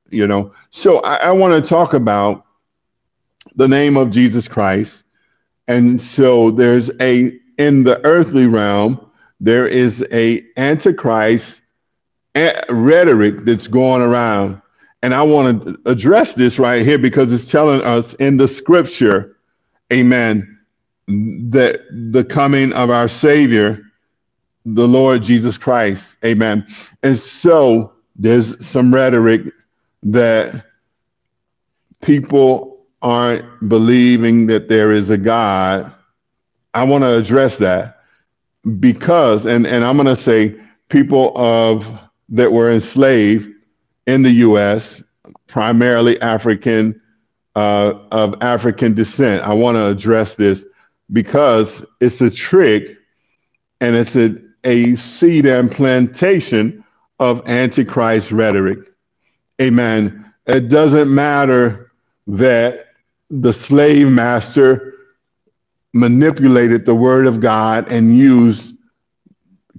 you 0.09 0.27
know, 0.27 0.53
so 0.71 0.99
I, 0.99 1.15
I 1.15 1.31
want 1.31 1.61
to 1.61 1.67
talk 1.67 1.93
about 1.93 2.45
the 3.55 3.67
name 3.67 3.97
of 3.97 4.09
Jesus 4.09 4.47
Christ. 4.47 5.05
And 5.67 6.01
so 6.01 6.51
there's 6.51 6.89
a 6.99 7.37
in 7.57 7.83
the 7.83 8.03
earthly 8.05 8.47
realm, 8.47 9.10
there 9.41 9.65
is 9.65 10.05
a 10.11 10.45
antichrist 10.55 11.63
eh, 12.35 12.61
rhetoric 12.69 13.43
that's 13.43 13.67
going 13.67 14.03
around. 14.03 14.61
And 15.01 15.15
I 15.15 15.23
want 15.23 15.63
to 15.63 15.79
address 15.87 16.35
this 16.35 16.59
right 16.59 16.85
here 16.85 16.99
because 16.99 17.33
it's 17.33 17.51
telling 17.51 17.81
us 17.81 18.13
in 18.15 18.37
the 18.37 18.47
scripture, 18.47 19.35
amen, 19.91 20.59
that 21.07 21.81
the 21.89 22.23
coming 22.23 22.71
of 22.73 22.91
our 22.91 23.07
Savior, 23.07 23.81
the 24.63 24.87
Lord 24.87 25.23
Jesus 25.23 25.57
Christ, 25.57 26.19
amen. 26.23 26.67
And 27.01 27.17
so 27.17 27.93
there's 28.15 28.63
some 28.63 28.93
rhetoric 28.93 29.51
that 30.03 30.67
people 32.01 32.85
aren't 33.01 33.67
believing 33.67 34.45
that 34.47 34.69
there 34.69 34.91
is 34.91 35.09
a 35.09 35.17
God. 35.17 35.91
I 36.75 36.83
want 36.83 37.03
to 37.03 37.17
address 37.17 37.57
that 37.57 38.00
because, 38.79 39.45
and, 39.45 39.65
and 39.65 39.83
I'm 39.83 39.95
going 39.95 40.07
to 40.07 40.15
say 40.15 40.55
people 40.89 41.33
of 41.35 41.87
that 42.29 42.51
were 42.51 42.71
enslaved 42.71 43.49
in 44.07 44.23
the 44.23 44.31
U.S., 44.31 45.03
primarily 45.47 46.19
African 46.21 46.99
uh, 47.55 47.93
of 48.11 48.35
African 48.41 48.93
descent. 48.93 49.43
I 49.43 49.53
want 49.53 49.75
to 49.75 49.87
address 49.87 50.35
this 50.35 50.65
because 51.11 51.85
it's 51.99 52.21
a 52.21 52.31
trick 52.31 52.97
and 53.81 53.95
it's 53.95 54.15
a, 54.15 54.35
a 54.63 54.95
seed 54.95 55.45
and 55.45 55.69
plantation 55.69 56.83
of 57.19 57.47
Antichrist 57.47 58.31
rhetoric. 58.31 58.79
Amen. 59.61 60.33
It 60.47 60.69
doesn't 60.69 61.13
matter 61.13 61.91
that 62.27 62.87
the 63.29 63.53
slave 63.53 64.07
master 64.07 64.90
manipulated 65.93 66.85
the 66.85 66.95
word 66.95 67.27
of 67.27 67.39
God 67.39 67.91
and 67.91 68.17
used 68.17 68.75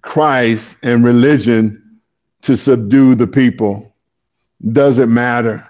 Christ 0.02 0.76
and 0.82 1.04
religion 1.04 2.00
to 2.42 2.56
subdue 2.56 3.14
the 3.14 3.26
people. 3.26 3.94
Doesn't 4.72 5.12
matter. 5.12 5.66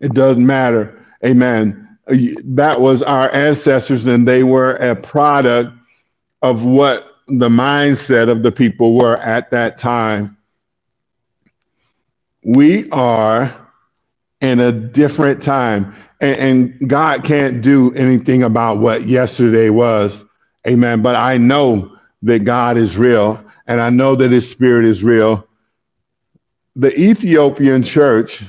It 0.00 0.12
doesn't 0.14 0.46
matter. 0.46 1.04
Amen. 1.24 1.98
That 2.44 2.80
was 2.80 3.02
our 3.02 3.32
ancestors, 3.34 4.06
and 4.06 4.26
they 4.26 4.42
were 4.42 4.76
a 4.76 4.96
product 4.96 5.72
of 6.42 6.64
what 6.64 7.06
the 7.28 7.48
mindset 7.48 8.28
of 8.28 8.42
the 8.42 8.50
people 8.50 8.94
were 8.94 9.18
at 9.18 9.50
that 9.50 9.78
time 9.78 10.36
we 12.44 12.88
are 12.90 13.68
in 14.40 14.60
a 14.60 14.72
different 14.72 15.42
time 15.42 15.94
and, 16.20 16.36
and, 16.36 16.88
God 16.88 17.24
can't 17.24 17.62
do 17.62 17.92
anything 17.94 18.42
about 18.42 18.78
what 18.78 19.06
yesterday 19.06 19.70
was. 19.70 20.24
Amen. 20.66 21.02
But 21.02 21.16
I 21.16 21.38
know 21.38 21.96
that 22.22 22.40
God 22.40 22.76
is 22.76 22.98
real 22.98 23.42
and 23.66 23.80
I 23.80 23.88
know 23.90 24.14
that 24.16 24.30
his 24.30 24.50
spirit 24.50 24.84
is 24.84 25.02
real. 25.02 25.46
The 26.76 26.98
Ethiopian 26.98 27.82
church 27.82 28.42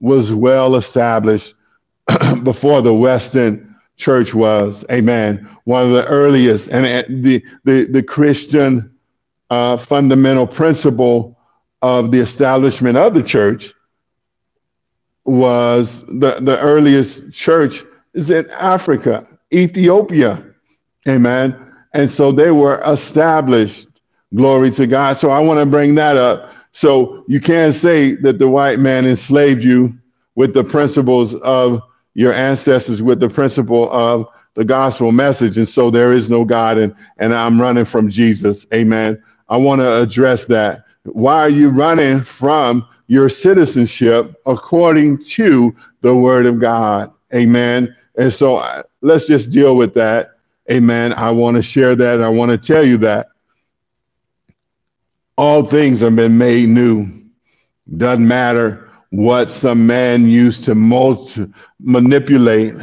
was 0.00 0.32
well 0.32 0.76
established 0.76 1.54
before 2.42 2.82
the 2.82 2.94
Western 2.94 3.76
church 3.96 4.34
was. 4.34 4.84
Amen. 4.90 5.48
One 5.64 5.86
of 5.86 5.92
the 5.92 6.06
earliest 6.06 6.68
and 6.68 7.24
the, 7.24 7.44
the, 7.64 7.84
the 7.84 8.02
Christian 8.02 8.92
uh, 9.50 9.76
fundamental 9.76 10.46
principle 10.46 11.38
of 11.82 12.10
the 12.10 12.18
establishment 12.18 12.96
of 12.96 13.14
the 13.14 13.22
church 13.22 13.72
was 15.24 16.04
the, 16.06 16.38
the 16.40 16.58
earliest 16.60 17.32
church 17.32 17.82
is 18.14 18.30
in 18.30 18.48
Africa, 18.50 19.26
Ethiopia. 19.52 20.44
Amen. 21.08 21.56
And 21.92 22.10
so 22.10 22.32
they 22.32 22.50
were 22.50 22.82
established. 22.86 23.88
Glory 24.34 24.70
to 24.72 24.86
God. 24.86 25.16
So 25.16 25.30
I 25.30 25.38
want 25.38 25.60
to 25.60 25.66
bring 25.66 25.94
that 25.94 26.16
up. 26.16 26.50
So 26.72 27.24
you 27.28 27.40
can't 27.40 27.72
say 27.72 28.12
that 28.16 28.40
the 28.40 28.48
white 28.48 28.80
man 28.80 29.06
enslaved 29.06 29.62
you 29.62 29.96
with 30.34 30.54
the 30.54 30.64
principles 30.64 31.36
of 31.36 31.80
your 32.14 32.32
ancestors, 32.32 33.00
with 33.00 33.20
the 33.20 33.28
principle 33.28 33.88
of 33.92 34.26
the 34.54 34.64
gospel 34.64 35.12
message. 35.12 35.56
And 35.56 35.68
so 35.68 35.88
there 35.90 36.12
is 36.12 36.30
no 36.30 36.44
God, 36.44 36.78
and, 36.78 36.94
and 37.18 37.32
I'm 37.32 37.60
running 37.60 37.84
from 37.84 38.08
Jesus. 38.08 38.66
Amen. 38.74 39.22
I 39.48 39.56
want 39.56 39.80
to 39.82 40.02
address 40.02 40.46
that. 40.46 40.84
Why 41.04 41.40
are 41.40 41.50
you 41.50 41.68
running 41.68 42.20
from 42.20 42.86
your 43.06 43.28
citizenship 43.28 44.34
according 44.46 45.22
to 45.24 45.74
the 46.00 46.14
word 46.14 46.46
of 46.46 46.60
God? 46.60 47.12
Amen. 47.34 47.94
And 48.16 48.32
so 48.32 48.56
uh, 48.56 48.82
let's 49.00 49.26
just 49.26 49.50
deal 49.50 49.76
with 49.76 49.94
that. 49.94 50.36
Amen. 50.70 51.12
I 51.12 51.30
want 51.30 51.56
to 51.56 51.62
share 51.62 51.94
that. 51.96 52.22
I 52.22 52.28
want 52.28 52.50
to 52.50 52.58
tell 52.58 52.86
you 52.86 52.96
that 52.98 53.28
all 55.36 55.64
things 55.64 56.00
have 56.00 56.16
been 56.16 56.38
made 56.38 56.68
new. 56.68 57.06
Doesn't 57.96 58.26
matter 58.26 58.90
what 59.10 59.50
some 59.50 59.86
man 59.86 60.26
used 60.28 60.64
to 60.64 60.74
multi- 60.74 61.52
manipulate 61.80 62.74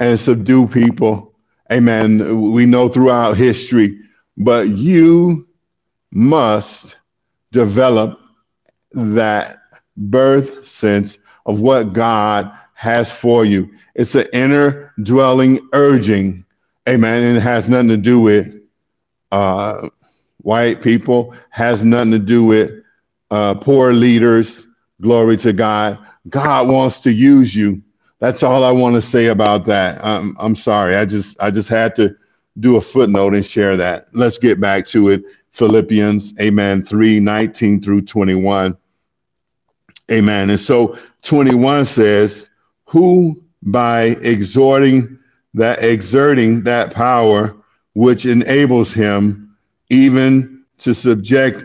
and 0.00 0.18
subdue 0.18 0.66
people. 0.68 1.34
Amen. 1.72 2.52
We 2.52 2.66
know 2.66 2.88
throughout 2.88 3.36
history, 3.36 3.98
but 4.36 4.68
you 4.68 5.48
must 6.12 6.98
develop 7.52 8.20
that 8.94 9.58
birth 9.96 10.66
sense 10.66 11.18
of 11.46 11.60
what 11.60 11.92
God 11.92 12.50
has 12.74 13.10
for 13.10 13.44
you. 13.44 13.70
It's 13.94 14.14
an 14.14 14.26
inner 14.32 14.92
dwelling 15.02 15.60
urging. 15.72 16.44
Amen. 16.88 17.22
And 17.22 17.36
it 17.36 17.40
has 17.40 17.68
nothing 17.68 17.88
to 17.88 17.96
do 17.96 18.20
with 18.20 18.60
uh, 19.32 19.88
white 20.38 20.82
people, 20.82 21.34
has 21.50 21.82
nothing 21.84 22.10
to 22.12 22.18
do 22.18 22.44
with 22.44 22.70
uh, 23.30 23.54
poor 23.54 23.92
leaders. 23.92 24.66
Glory 25.00 25.36
to 25.38 25.52
God. 25.52 25.98
God 26.28 26.68
wants 26.68 27.00
to 27.02 27.12
use 27.12 27.54
you. 27.54 27.82
That's 28.20 28.42
all 28.42 28.64
I 28.64 28.70
want 28.70 28.94
to 28.94 29.02
say 29.02 29.26
about 29.26 29.64
that. 29.66 30.02
I'm, 30.04 30.36
I'm 30.38 30.54
sorry. 30.54 30.96
I 30.96 31.04
just 31.04 31.40
I 31.40 31.50
just 31.50 31.68
had 31.68 31.94
to 31.96 32.16
do 32.60 32.76
a 32.76 32.80
footnote 32.80 33.34
and 33.34 33.44
share 33.44 33.76
that. 33.76 34.06
Let's 34.12 34.38
get 34.38 34.60
back 34.60 34.86
to 34.88 35.08
it. 35.08 35.24
Philippians, 35.50 36.34
amen, 36.40 36.82
3 36.82 37.20
19 37.20 37.82
through 37.82 38.02
21. 38.02 38.76
Amen. 40.10 40.50
And 40.50 40.60
so 40.60 40.98
21 41.22 41.86
says, 41.86 42.50
Who 42.86 43.42
by 43.62 44.16
exhorting 44.22 45.18
that 45.54 45.82
exerting 45.82 46.64
that 46.64 46.92
power 46.92 47.56
which 47.94 48.26
enables 48.26 48.92
him 48.92 49.56
even 49.88 50.64
to 50.78 50.94
subject 50.94 51.62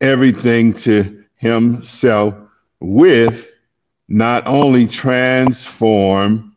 everything 0.00 0.72
to 0.72 1.24
himself 1.36 2.34
with 2.80 3.50
not 4.08 4.46
only 4.46 4.86
transform, 4.86 6.56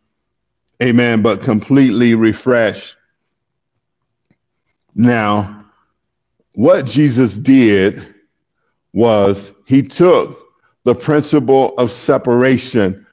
amen, 0.81 1.21
but 1.21 1.41
completely 1.41 2.13
refresh. 2.13 2.95
Now, 4.93 5.65
what 6.53 6.85
Jesus 6.85 7.35
did 7.35 8.15
was 8.93 9.51
he 9.65 9.81
took 9.81 10.46
the 10.87 10.95
principle 10.95 11.73
of 11.77 11.91
separation 11.91 13.05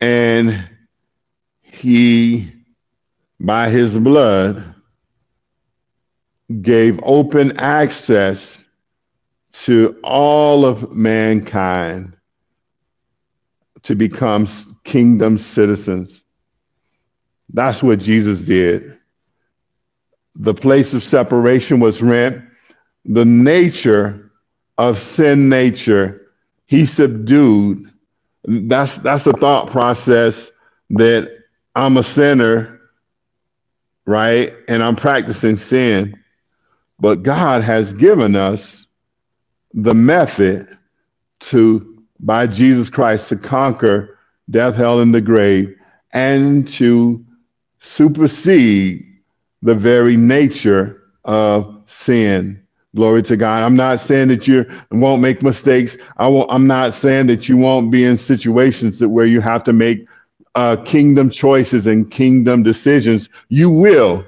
and 0.00 0.70
he, 1.60 2.52
by 3.40 3.68
his 3.68 3.98
blood, 3.98 4.76
gave 6.62 7.00
open 7.02 7.58
access 7.58 8.64
to 9.50 9.98
all 10.04 10.64
of 10.64 10.92
mankind 10.92 12.16
to 13.82 13.96
become 13.96 14.46
kingdom 14.84 15.36
citizens. 15.36 16.22
That's 17.52 17.82
what 17.82 17.98
Jesus 17.98 18.42
did. 18.42 18.96
The 20.36 20.54
place 20.54 20.94
of 20.94 21.02
separation 21.02 21.80
was 21.80 22.00
rent. 22.00 22.44
The 23.04 23.24
nature 23.24 24.30
of 24.78 24.98
sin 24.98 25.50
nature, 25.50 26.19
he 26.70 26.86
subdued. 26.86 27.80
That's 28.44 28.98
that's 28.98 29.26
a 29.26 29.32
thought 29.32 29.70
process 29.70 30.52
that 30.90 31.28
I'm 31.74 31.96
a 31.96 32.02
sinner, 32.02 32.80
right? 34.06 34.54
And 34.68 34.80
I'm 34.80 34.94
practicing 34.94 35.56
sin. 35.56 36.16
But 37.00 37.24
God 37.24 37.62
has 37.62 37.92
given 37.92 38.36
us 38.36 38.86
the 39.74 39.94
method 39.94 40.68
to, 41.40 42.04
by 42.20 42.46
Jesus 42.46 42.88
Christ, 42.88 43.28
to 43.30 43.36
conquer 43.36 44.18
death, 44.48 44.76
hell, 44.76 45.00
and 45.00 45.12
the 45.12 45.20
grave, 45.20 45.74
and 46.12 46.68
to 46.68 47.24
supersede 47.80 49.04
the 49.62 49.74
very 49.74 50.16
nature 50.16 51.02
of 51.24 51.82
sin. 51.86 52.62
Glory 52.96 53.22
to 53.22 53.36
God. 53.36 53.62
I'm 53.62 53.76
not 53.76 54.00
saying 54.00 54.28
that 54.28 54.48
you 54.48 54.66
won't 54.90 55.22
make 55.22 55.42
mistakes. 55.42 55.96
I 56.16 56.26
won't, 56.26 56.50
I'm 56.50 56.66
not 56.66 56.92
saying 56.92 57.28
that 57.28 57.48
you 57.48 57.56
won't 57.56 57.90
be 57.90 58.04
in 58.04 58.16
situations 58.16 58.98
that 58.98 59.08
where 59.08 59.26
you 59.26 59.40
have 59.40 59.62
to 59.64 59.72
make 59.72 60.06
uh, 60.56 60.76
kingdom 60.84 61.30
choices 61.30 61.86
and 61.86 62.10
kingdom 62.10 62.64
decisions. 62.64 63.28
You 63.48 63.70
will. 63.70 64.24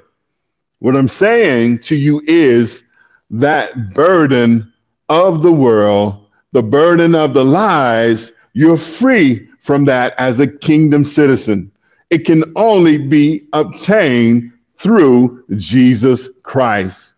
What 0.79 0.95
I'm 0.95 1.09
saying 1.09 1.79
to 1.79 1.95
you 1.95 2.21
is 2.25 2.83
that 3.31 3.93
burden 3.93 4.71
of 5.09 5.43
the 5.43 5.51
world, 5.51 6.27
the 6.53 6.63
burden 6.63 7.15
of 7.15 7.33
the 7.33 7.43
lies, 7.43 8.31
you're 8.53 8.77
free 8.77 9.49
from 9.59 9.85
that 9.85 10.13
as 10.17 10.39
a 10.39 10.47
kingdom 10.47 11.03
citizen. 11.03 11.71
It 12.09 12.25
can 12.25 12.43
only 12.55 12.97
be 12.97 13.47
obtained 13.53 14.51
through 14.77 15.43
Jesus 15.55 16.29
Christ. 16.43 17.12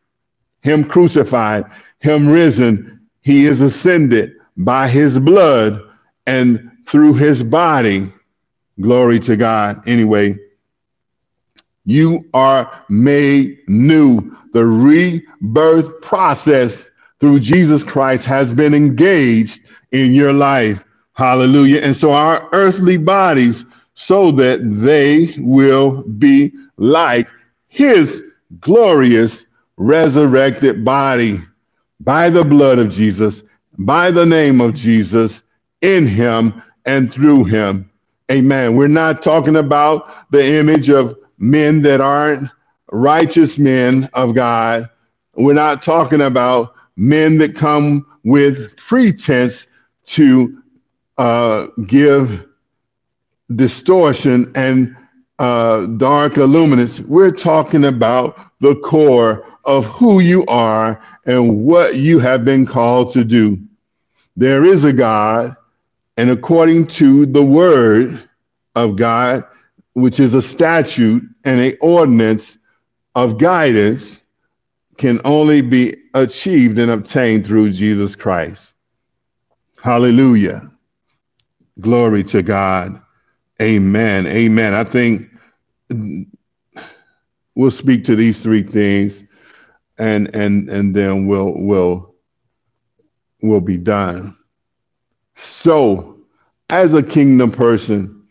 Him 0.66 0.84
crucified, 0.84 1.64
Him 2.00 2.28
risen, 2.28 3.00
He 3.22 3.46
is 3.46 3.62
ascended 3.62 4.34
by 4.58 4.88
His 4.88 5.20
blood 5.20 5.80
and 6.26 6.72
through 6.88 7.14
His 7.14 7.44
body. 7.44 8.12
Glory 8.82 9.20
to 9.20 9.38
God. 9.38 9.88
Anyway, 9.88 10.36
you 11.86 12.28
are 12.34 12.84
made 12.90 13.60
new. 13.68 14.36
The 14.54 14.66
rebirth 14.66 16.02
process 16.02 16.90
through 17.20 17.42
Jesus 17.42 17.84
Christ 17.84 18.26
has 18.26 18.52
been 18.52 18.74
engaged 18.74 19.62
in 19.92 20.16
your 20.16 20.34
life. 20.34 20.84
Hallelujah. 21.14 21.82
And 21.82 21.96
so 21.96 22.12
our 22.12 22.50
earthly 22.54 22.98
bodies, 22.98 23.66
so 23.94 24.32
that 24.32 24.62
they 24.64 25.32
will 25.38 26.02
be 26.18 26.54
like 26.78 27.30
his 27.68 28.24
glorious 28.62 29.46
resurrected 29.78 30.86
body 30.86 31.42
by 32.00 32.30
the 32.30 32.44
blood 32.44 32.80
of 32.80 32.90
Jesus, 32.90 33.44
by 33.78 34.12
the 34.12 34.26
name 34.26 34.62
of 34.62 34.74
Jesus, 34.74 35.44
in 35.82 36.08
him 36.08 36.62
and 36.86 37.12
through 37.12 37.46
him. 37.46 37.90
Amen. 38.32 38.76
We're 38.76 38.88
not 38.88 39.22
talking 39.22 39.56
about 39.58 40.32
the 40.32 40.44
image 40.44 40.90
of 40.90 41.18
men 41.38 41.82
that 41.84 42.02
aren't 42.02 42.50
righteous 42.92 43.58
men 43.58 44.10
of 44.14 44.34
God. 44.34 44.90
We're 45.36 45.54
not 45.54 45.84
talking 45.84 46.22
about 46.22 46.74
men 46.96 47.38
that 47.40 47.56
come 47.56 48.06
with 48.24 48.76
pretense 48.78 49.68
to 50.06 50.62
uh, 51.18 51.68
give 51.86 52.46
distortion 53.56 54.52
and 54.56 54.96
uh, 55.40 55.86
dark 55.98 56.38
illuminance. 56.38 57.02
We're 57.02 57.32
talking 57.32 57.86
about 57.86 58.40
the 58.62 58.76
core 58.78 59.46
of 59.66 59.86
who 59.86 60.20
you 60.20 60.46
are 60.46 61.02
and 61.26 61.66
what 61.66 61.96
you 61.96 62.20
have 62.20 62.46
been 62.46 62.66
called 62.66 63.12
to 63.12 63.24
do. 63.24 63.58
There 64.38 64.64
is 64.64 64.84
a 64.84 64.94
God, 64.94 65.56
and 66.18 66.30
according 66.30 66.88
to 66.88 67.26
the 67.26 67.44
word 67.44 68.30
of 68.76 68.98
God, 68.98 69.44
which 69.94 70.20
is 70.20 70.34
a 70.34 70.42
statute 70.42 71.24
and 71.44 71.60
a 71.60 71.78
ordinance 71.78 72.58
of 73.16 73.38
guidance, 73.38 74.24
can 74.98 75.20
only 75.26 75.62
be 75.62 75.96
achieved 76.14 76.78
and 76.78 76.92
obtained 76.92 77.46
through 77.46 77.72
Jesus 77.72 78.16
Christ. 78.16 78.76
Hallelujah. 79.82 80.72
Glory 81.80 82.24
to 82.26 82.42
God. 82.42 83.02
Amen. 83.62 84.28
Amen. 84.28 84.74
I 84.74 84.84
think 84.84 85.30
we'll 87.56 87.72
speak 87.72 88.04
to 88.06 88.16
these 88.16 88.42
three 88.42 88.64
things 88.64 89.24
and 89.98 90.34
and 90.36 90.70
and 90.70 90.96
then 90.96 91.28
we'll 91.28 91.54
we'll 91.56 92.16
we'll 93.42 93.62
be 93.62 93.78
done. 93.78 94.38
So, 95.36 96.18
as 96.70 96.94
a 96.94 97.04
kingdom 97.04 97.52
person, 97.52 98.24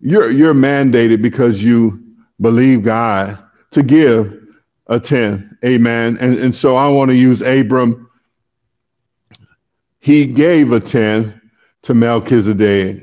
you're 0.00 0.30
you're 0.30 0.54
mandated 0.54 1.22
because 1.22 1.62
you 1.62 2.02
believe 2.40 2.84
God 2.84 3.38
to 3.70 3.82
give 3.82 4.40
a 4.86 5.00
10. 5.00 5.58
Amen. 5.64 6.18
And, 6.20 6.38
and 6.38 6.54
so 6.54 6.76
I 6.76 6.88
want 6.88 7.10
to 7.10 7.16
use 7.16 7.42
Abram. 7.42 8.08
He 10.00 10.26
gave 10.26 10.72
a 10.72 10.80
10 10.80 11.40
to 11.82 11.94
Melchizedek, 11.94 13.02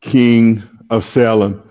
king 0.00 0.62
of 0.88 1.04
Salem. 1.04 1.62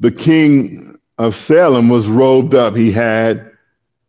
The 0.00 0.10
king 0.10 0.98
of 1.18 1.34
Salem 1.34 1.88
was 1.88 2.06
robed 2.06 2.54
up. 2.54 2.74
He 2.74 2.90
had 2.90 3.50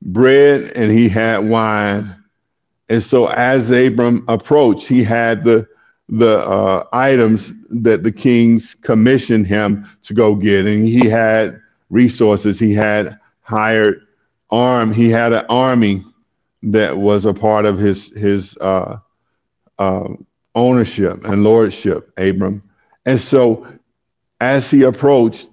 bread 0.01 0.71
and 0.75 0.91
he 0.91 1.09
had 1.09 1.49
wine. 1.49 2.15
And 2.89 3.03
so 3.03 3.27
as 3.27 3.69
Abram 3.69 4.23
approached, 4.27 4.87
he 4.87 5.03
had 5.03 5.43
the 5.43 5.67
the 6.09 6.37
uh, 6.39 6.87
items 6.93 7.53
that 7.69 8.03
the 8.03 8.11
kings 8.11 8.75
commissioned 8.75 9.45
him 9.45 9.85
to 10.03 10.13
go 10.13 10.35
get, 10.35 10.65
and 10.65 10.87
he 10.87 11.05
had 11.09 11.59
resources. 11.89 12.57
He 12.59 12.73
had 12.73 13.19
hired 13.41 14.07
arm. 14.49 14.93
He 14.93 15.09
had 15.09 15.33
an 15.33 15.45
army 15.49 16.05
that 16.63 16.97
was 16.97 17.25
a 17.25 17.33
part 17.33 17.65
of 17.65 17.77
his 17.77 18.15
his 18.15 18.57
uh, 18.61 18.97
uh, 19.79 20.07
ownership 20.55 21.23
and 21.25 21.43
lordship, 21.43 22.11
Abram. 22.17 22.63
And 23.05 23.19
so, 23.19 23.67
as 24.39 24.71
he 24.71 24.83
approached, 24.83 25.49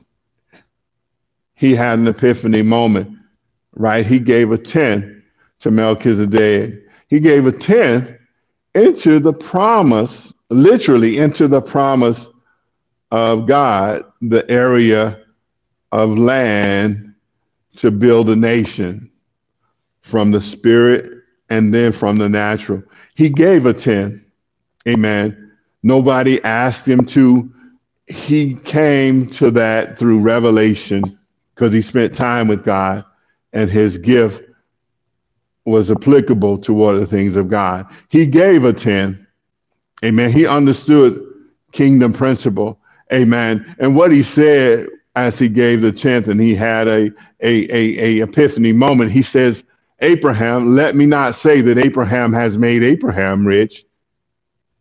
he 1.55 1.75
had 1.75 1.99
an 1.99 2.07
epiphany 2.09 2.63
moment. 2.63 3.14
Right? 3.75 4.07
He 4.07 4.19
gave 4.19 4.53
a 4.53 4.59
tenth 4.59 5.07
to 5.61 5.71
Melchizedek. 5.71 6.85
He 7.09 7.21
gave 7.21 7.47
a 7.47 7.53
tenth 7.53 8.13
into 8.75 9.19
the 9.21 9.33
promise, 9.33 10.33
literally 10.51 11.19
into 11.19 11.49
the 11.49 11.61
promise 11.63 12.31
of 13.11 13.47
God, 13.47 14.05
the 14.23 14.49
area 14.51 15.21
of 15.93 16.19
land 16.19 17.15
to 17.77 17.91
build 17.91 18.31
a 18.31 18.37
nation 18.37 19.11
from 20.03 20.31
the 20.31 20.41
spirit 20.41 21.11
and 21.51 21.73
then 21.73 21.93
from 21.93 22.17
the 22.17 22.29
natural. 22.29 22.83
He 23.15 23.29
gave 23.29 23.67
a 23.67 23.73
10. 23.73 24.25
Amen. 24.89 25.53
Nobody 25.83 26.43
asked 26.45 26.89
him 26.89 27.05
to. 27.07 27.51
He 28.07 28.55
came 28.55 29.31
to 29.31 29.51
that 29.53 29.99
through 29.99 30.21
revelation 30.21 31.19
because 31.55 31.73
he 31.73 31.81
spent 31.81 32.15
time 32.15 32.49
with 32.49 32.65
God 32.65 33.05
and 33.55 33.71
his 33.71 33.97
gift 33.97 34.43
was 35.65 35.91
applicable 35.91 36.59
toward 36.59 37.01
the 37.01 37.07
things 37.07 37.37
of 37.37 37.49
God. 37.49 37.87
He 38.11 38.27
gave 38.27 38.65
a 38.65 38.73
10. 38.73 39.27
Amen. 40.05 40.31
He 40.31 40.47
understood 40.47 41.25
kingdom 41.73 42.13
principle. 42.13 42.79
Amen. 43.13 43.75
And 43.79 43.97
what 43.97 44.13
he 44.13 44.23
said 44.23 44.89
as 45.17 45.39
he 45.39 45.49
gave 45.49 45.81
the 45.81 45.93
tenth 45.93 46.29
and 46.29 46.41
he 46.41 46.55
had 46.55 46.89
a, 46.89 47.11
a, 47.41 47.73
a, 47.73 48.21
a 48.21 48.23
epiphany 48.25 48.73
moment, 48.73 49.13
he 49.13 49.23
says, 49.23 49.65
Abraham, 50.01 50.75
let 50.75 50.97
me 50.97 51.07
not 51.07 51.35
say 51.35 51.61
that 51.63 51.79
Abraham 51.79 52.33
has 52.33 52.59
made 52.59 52.83
Abraham 52.83 53.47
rich. 53.47 53.87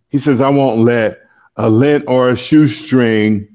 He 0.09 0.17
says, 0.17 0.41
I 0.41 0.49
won't 0.49 0.79
let 0.79 1.21
a 1.55 1.69
lint 1.69 2.05
or 2.07 2.29
a 2.29 2.35
shoestring 2.35 3.47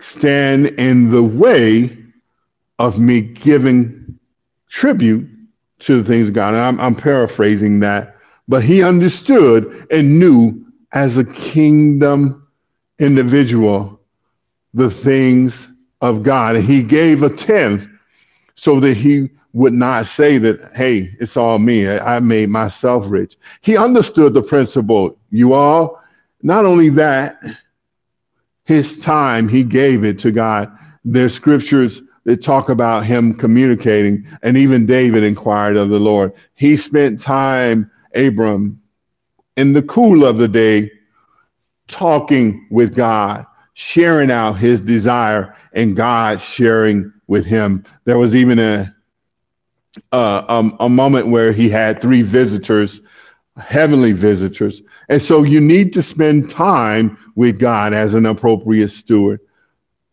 stand 0.00 0.66
in 0.66 1.10
the 1.10 1.22
way 1.22 1.99
of 2.80 2.98
me 2.98 3.20
giving 3.20 4.18
tribute 4.70 5.28
to 5.80 6.00
the 6.00 6.04
things 6.04 6.28
of 6.28 6.34
God. 6.34 6.54
And 6.54 6.62
I'm, 6.62 6.80
I'm 6.80 6.94
paraphrasing 6.94 7.80
that, 7.80 8.16
but 8.48 8.62
he 8.62 8.82
understood 8.82 9.86
and 9.90 10.18
knew 10.18 10.64
as 10.92 11.18
a 11.18 11.24
kingdom 11.24 12.48
individual 12.98 14.00
the 14.72 14.90
things 14.90 15.68
of 16.00 16.22
God. 16.22 16.56
And 16.56 16.64
he 16.64 16.82
gave 16.82 17.22
a 17.22 17.28
tenth 17.28 17.86
so 18.54 18.80
that 18.80 18.96
he 18.96 19.28
would 19.52 19.74
not 19.74 20.06
say 20.06 20.38
that, 20.38 20.72
hey, 20.74 21.10
it's 21.20 21.36
all 21.36 21.58
me. 21.58 21.86
I 21.86 22.18
made 22.20 22.48
myself 22.48 23.04
rich. 23.08 23.36
He 23.60 23.76
understood 23.76 24.32
the 24.32 24.42
principle. 24.42 25.18
You 25.30 25.52
all, 25.52 26.02
not 26.42 26.64
only 26.64 26.88
that, 26.90 27.36
his 28.64 28.98
time, 29.00 29.48
he 29.48 29.64
gave 29.64 30.02
it 30.02 30.18
to 30.20 30.30
God. 30.30 30.74
There's 31.04 31.34
scriptures 31.34 32.00
talk 32.36 32.68
about 32.68 33.04
him 33.04 33.34
communicating, 33.34 34.26
and 34.42 34.56
even 34.56 34.86
David 34.86 35.24
inquired 35.24 35.76
of 35.76 35.88
the 35.88 36.00
Lord. 36.00 36.32
He 36.54 36.76
spent 36.76 37.20
time, 37.20 37.90
Abram, 38.14 38.80
in 39.56 39.72
the 39.72 39.82
cool 39.82 40.24
of 40.24 40.38
the 40.38 40.48
day, 40.48 40.90
talking 41.88 42.66
with 42.70 42.94
God, 42.94 43.46
sharing 43.74 44.30
out 44.30 44.54
his 44.54 44.80
desire, 44.80 45.54
and 45.72 45.96
God 45.96 46.40
sharing 46.40 47.12
with 47.26 47.44
him. 47.44 47.84
There 48.04 48.18
was 48.18 48.34
even 48.34 48.58
a 48.58 48.94
uh, 50.12 50.44
um, 50.48 50.76
a 50.80 50.88
moment 50.88 51.28
where 51.28 51.52
he 51.52 51.68
had 51.68 52.00
three 52.00 52.22
visitors, 52.22 53.00
heavenly 53.56 54.12
visitors. 54.12 54.82
And 55.08 55.20
so 55.20 55.42
you 55.42 55.60
need 55.60 55.92
to 55.94 56.02
spend 56.02 56.50
time 56.50 57.18
with 57.34 57.58
God 57.58 57.92
as 57.92 58.14
an 58.14 58.26
appropriate 58.26 58.88
steward. 58.88 59.40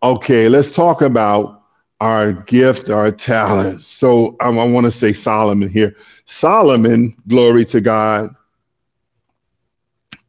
Okay, 0.01 0.49
let's 0.49 0.73
talk 0.73 1.01
about 1.01 1.63
our 1.99 2.33
gift, 2.33 2.89
our 2.89 3.11
talents. 3.11 3.85
So 3.85 4.35
um, 4.39 4.59
I 4.59 4.65
want 4.65 4.85
to 4.85 4.91
say 4.91 5.13
Solomon 5.13 5.69
here. 5.69 5.95
Solomon, 6.25 7.15
glory 7.27 7.65
to 7.65 7.81
God, 7.81 8.29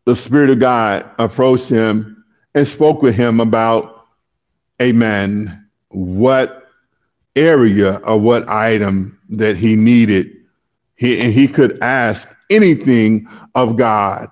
the 0.04 0.16
Spirit 0.16 0.50
of 0.50 0.58
God 0.58 1.10
approached 1.18 1.68
him 1.68 2.24
and 2.54 2.66
spoke 2.66 3.02
with 3.02 3.14
him 3.14 3.40
about, 3.40 4.06
amen, 4.80 5.68
what 5.90 6.68
area 7.36 8.00
or 8.04 8.18
what 8.18 8.48
item 8.48 9.18
that 9.28 9.56
he 9.56 9.76
needed. 9.76 10.34
He, 10.96 11.20
and 11.20 11.32
he 11.32 11.46
could 11.46 11.78
ask 11.82 12.34
anything 12.50 13.28
of 13.54 13.76
God. 13.76 14.28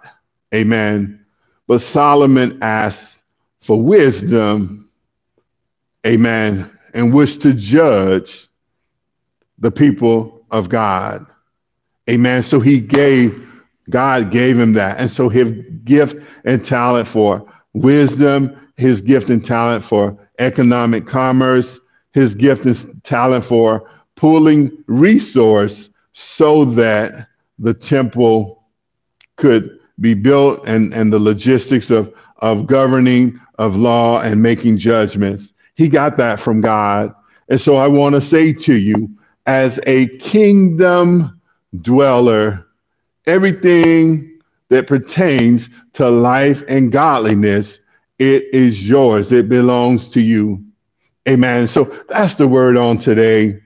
Amen. 0.54 1.24
But 1.66 1.82
Solomon 1.82 2.58
asked 2.62 3.22
for 3.60 3.80
wisdom. 3.80 4.90
Amen. 6.06 6.70
And 6.96 7.14
wished 7.14 7.42
to 7.42 7.52
judge 7.52 8.48
the 9.58 9.70
people 9.70 10.44
of 10.50 10.68
God. 10.68 11.26
Amen. 12.08 12.42
So 12.42 12.58
he 12.58 12.80
gave, 12.80 13.46
God 13.90 14.30
gave 14.30 14.58
him 14.58 14.72
that. 14.72 14.98
And 14.98 15.10
so 15.10 15.28
his 15.28 15.52
gift 15.84 16.16
and 16.44 16.64
talent 16.64 17.06
for 17.06 17.46
wisdom, 17.74 18.56
his 18.76 19.00
gift 19.02 19.28
and 19.28 19.44
talent 19.44 19.84
for 19.84 20.16
economic 20.38 21.06
commerce, 21.06 21.80
his 22.12 22.34
gift 22.34 22.64
and 22.64 23.04
talent 23.04 23.44
for 23.44 23.90
pooling 24.14 24.72
resource 24.86 25.90
so 26.12 26.64
that 26.64 27.28
the 27.58 27.74
temple 27.74 28.64
could 29.36 29.78
be 30.00 30.14
built 30.14 30.66
and, 30.66 30.94
and 30.94 31.12
the 31.12 31.18
logistics 31.18 31.90
of, 31.90 32.12
of 32.38 32.66
governing 32.66 33.38
of 33.58 33.76
law 33.76 34.20
and 34.20 34.42
making 34.42 34.78
judgments. 34.78 35.52
He 35.76 35.88
got 35.88 36.16
that 36.16 36.40
from 36.40 36.60
God. 36.60 37.14
And 37.48 37.60
so 37.60 37.76
I 37.76 37.86
want 37.86 38.14
to 38.14 38.20
say 38.20 38.52
to 38.52 38.74
you, 38.74 39.08
as 39.46 39.78
a 39.86 40.08
kingdom 40.18 41.40
dweller, 41.76 42.66
everything 43.26 44.40
that 44.70 44.88
pertains 44.88 45.70
to 45.92 46.10
life 46.10 46.64
and 46.66 46.90
godliness, 46.90 47.78
it 48.18 48.44
is 48.52 48.88
yours. 48.88 49.30
It 49.30 49.48
belongs 49.48 50.08
to 50.10 50.20
you. 50.20 50.64
Amen. 51.28 51.66
So 51.66 51.84
that's 52.08 52.34
the 52.34 52.48
word 52.48 52.76
on 52.76 52.98
today. 52.98 53.60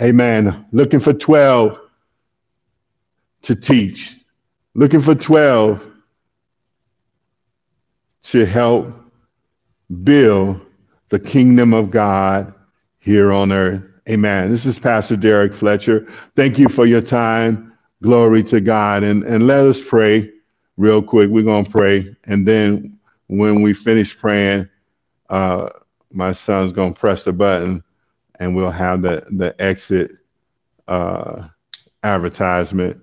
Amen. 0.00 0.66
Looking 0.72 1.00
for 1.00 1.12
12 1.12 1.80
to 3.42 3.56
teach, 3.56 4.16
looking 4.74 5.00
for 5.00 5.14
12 5.14 5.86
to 8.22 8.46
help 8.46 8.88
build 10.04 10.60
the 11.08 11.18
kingdom 11.18 11.72
of 11.72 11.90
God 11.90 12.52
here 12.98 13.32
on 13.32 13.52
earth. 13.52 13.82
Amen. 14.08 14.50
This 14.50 14.66
is 14.66 14.78
Pastor 14.78 15.16
Derrick 15.16 15.52
Fletcher. 15.52 16.06
Thank 16.34 16.58
you 16.58 16.68
for 16.68 16.86
your 16.86 17.02
time. 17.02 17.72
Glory 18.02 18.42
to 18.44 18.60
God. 18.60 19.02
And, 19.02 19.22
and 19.24 19.46
let 19.46 19.66
us 19.66 19.82
pray 19.82 20.30
real 20.76 21.02
quick. 21.02 21.30
We're 21.30 21.42
going 21.44 21.64
to 21.64 21.70
pray. 21.70 22.16
And 22.24 22.46
then 22.46 22.98
when 23.26 23.62
we 23.62 23.74
finish 23.74 24.18
praying, 24.18 24.68
uh, 25.28 25.68
my 26.12 26.32
son's 26.32 26.72
going 26.72 26.94
to 26.94 27.00
press 27.00 27.24
the 27.24 27.32
button 27.32 27.82
and 28.38 28.54
we'll 28.56 28.70
have 28.70 29.02
the, 29.02 29.26
the 29.30 29.54
exit 29.60 30.12
uh, 30.86 31.48
advertisement. 32.02 32.98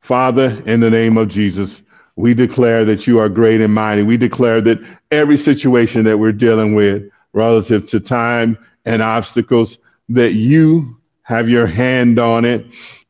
Father, 0.00 0.62
in 0.66 0.80
the 0.80 0.90
name 0.90 1.16
of 1.16 1.28
Jesus, 1.28 1.82
we 2.16 2.34
declare 2.34 2.84
that 2.84 3.06
you 3.06 3.18
are 3.18 3.28
great 3.28 3.60
and 3.60 3.72
mighty. 3.72 4.02
We 4.02 4.16
declare 4.16 4.60
that 4.60 4.78
every 5.10 5.36
situation 5.36 6.04
that 6.04 6.18
we're 6.18 6.32
dealing 6.32 6.74
with 6.74 7.10
relative 7.34 7.86
to 7.90 8.00
time 8.00 8.56
and 8.86 9.02
obstacles, 9.02 9.78
that 10.08 10.32
you 10.32 10.96
have 11.22 11.48
your 11.48 11.66
hand 11.66 12.18
on 12.18 12.44
it 12.44 12.66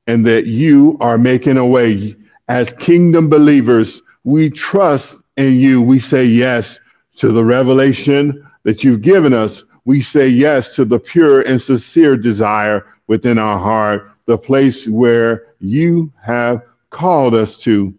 and 0.07 0.27
that 0.27 0.47
you 0.47 0.97
are 1.01 1.19
making 1.19 1.57
a 1.57 1.67
way. 1.67 2.17
As 2.49 2.73
kingdom 2.73 3.29
believers, 3.29 4.03
we 4.25 4.51
trust 4.51 5.23
in 5.37 5.55
you. 5.55 5.81
We 5.81 5.99
say 6.01 6.25
yes 6.25 6.81
to 7.17 7.31
the 7.31 7.45
revelation 7.45 8.45
that 8.65 8.83
you've 8.83 9.03
given 9.03 9.33
us 9.33 9.63
we 9.85 10.01
say 10.01 10.29
yes 10.29 10.75
to 10.77 10.85
the 10.85 10.99
pure 10.99 11.43
and 11.43 11.61
sincere 11.61 12.17
desire 12.17 12.87
within 13.07 13.39
our 13.39 13.59
heart, 13.59 14.11
the 14.27 14.39
place 14.39 14.89
where 14.89 15.55
you 15.61 16.13
have 16.23 16.63
called 16.91 17.35
us 17.35 17.59
to. 17.59 17.95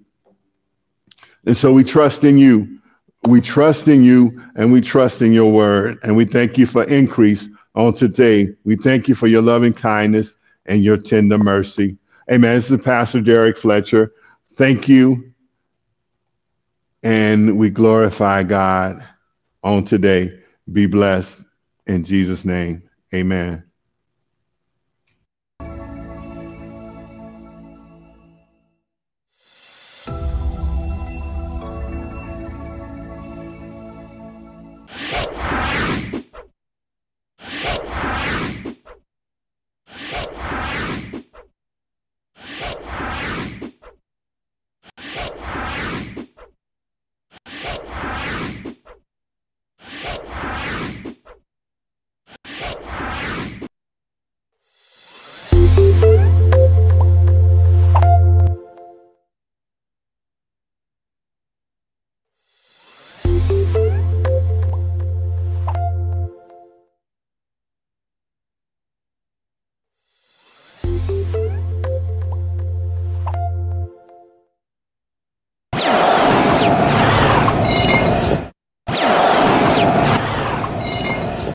And 1.45 1.55
so 1.55 1.71
we 1.71 1.83
trust 1.83 2.23
in 2.23 2.37
you. 2.37 2.79
We 3.27 3.41
trust 3.41 3.87
in 3.87 4.03
you 4.03 4.39
and 4.55 4.71
we 4.71 4.81
trust 4.81 5.21
in 5.21 5.33
your 5.33 5.51
word. 5.51 5.97
And 6.03 6.15
we 6.15 6.25
thank 6.25 6.57
you 6.57 6.65
for 6.65 6.83
increase 6.83 7.49
on 7.73 7.93
today. 7.93 8.49
We 8.63 8.75
thank 8.75 9.07
you 9.07 9.15
for 9.15 9.27
your 9.27 9.41
loving 9.41 9.73
kindness 9.73 10.37
and 10.65 10.83
your 10.83 10.97
tender 10.97 11.37
mercy. 11.37 11.97
Amen. 12.31 12.55
This 12.55 12.71
is 12.71 12.83
Pastor 12.83 13.21
Derrick 13.21 13.57
Fletcher. 13.57 14.13
Thank 14.55 14.87
you. 14.87 15.31
And 17.03 17.57
we 17.57 17.69
glorify 17.69 18.43
God 18.43 19.03
on 19.63 19.85
today. 19.85 20.39
Be 20.71 20.85
blessed. 20.87 21.45
In 21.87 22.03
Jesus' 22.03 22.45
name, 22.45 22.83
amen. 23.13 23.63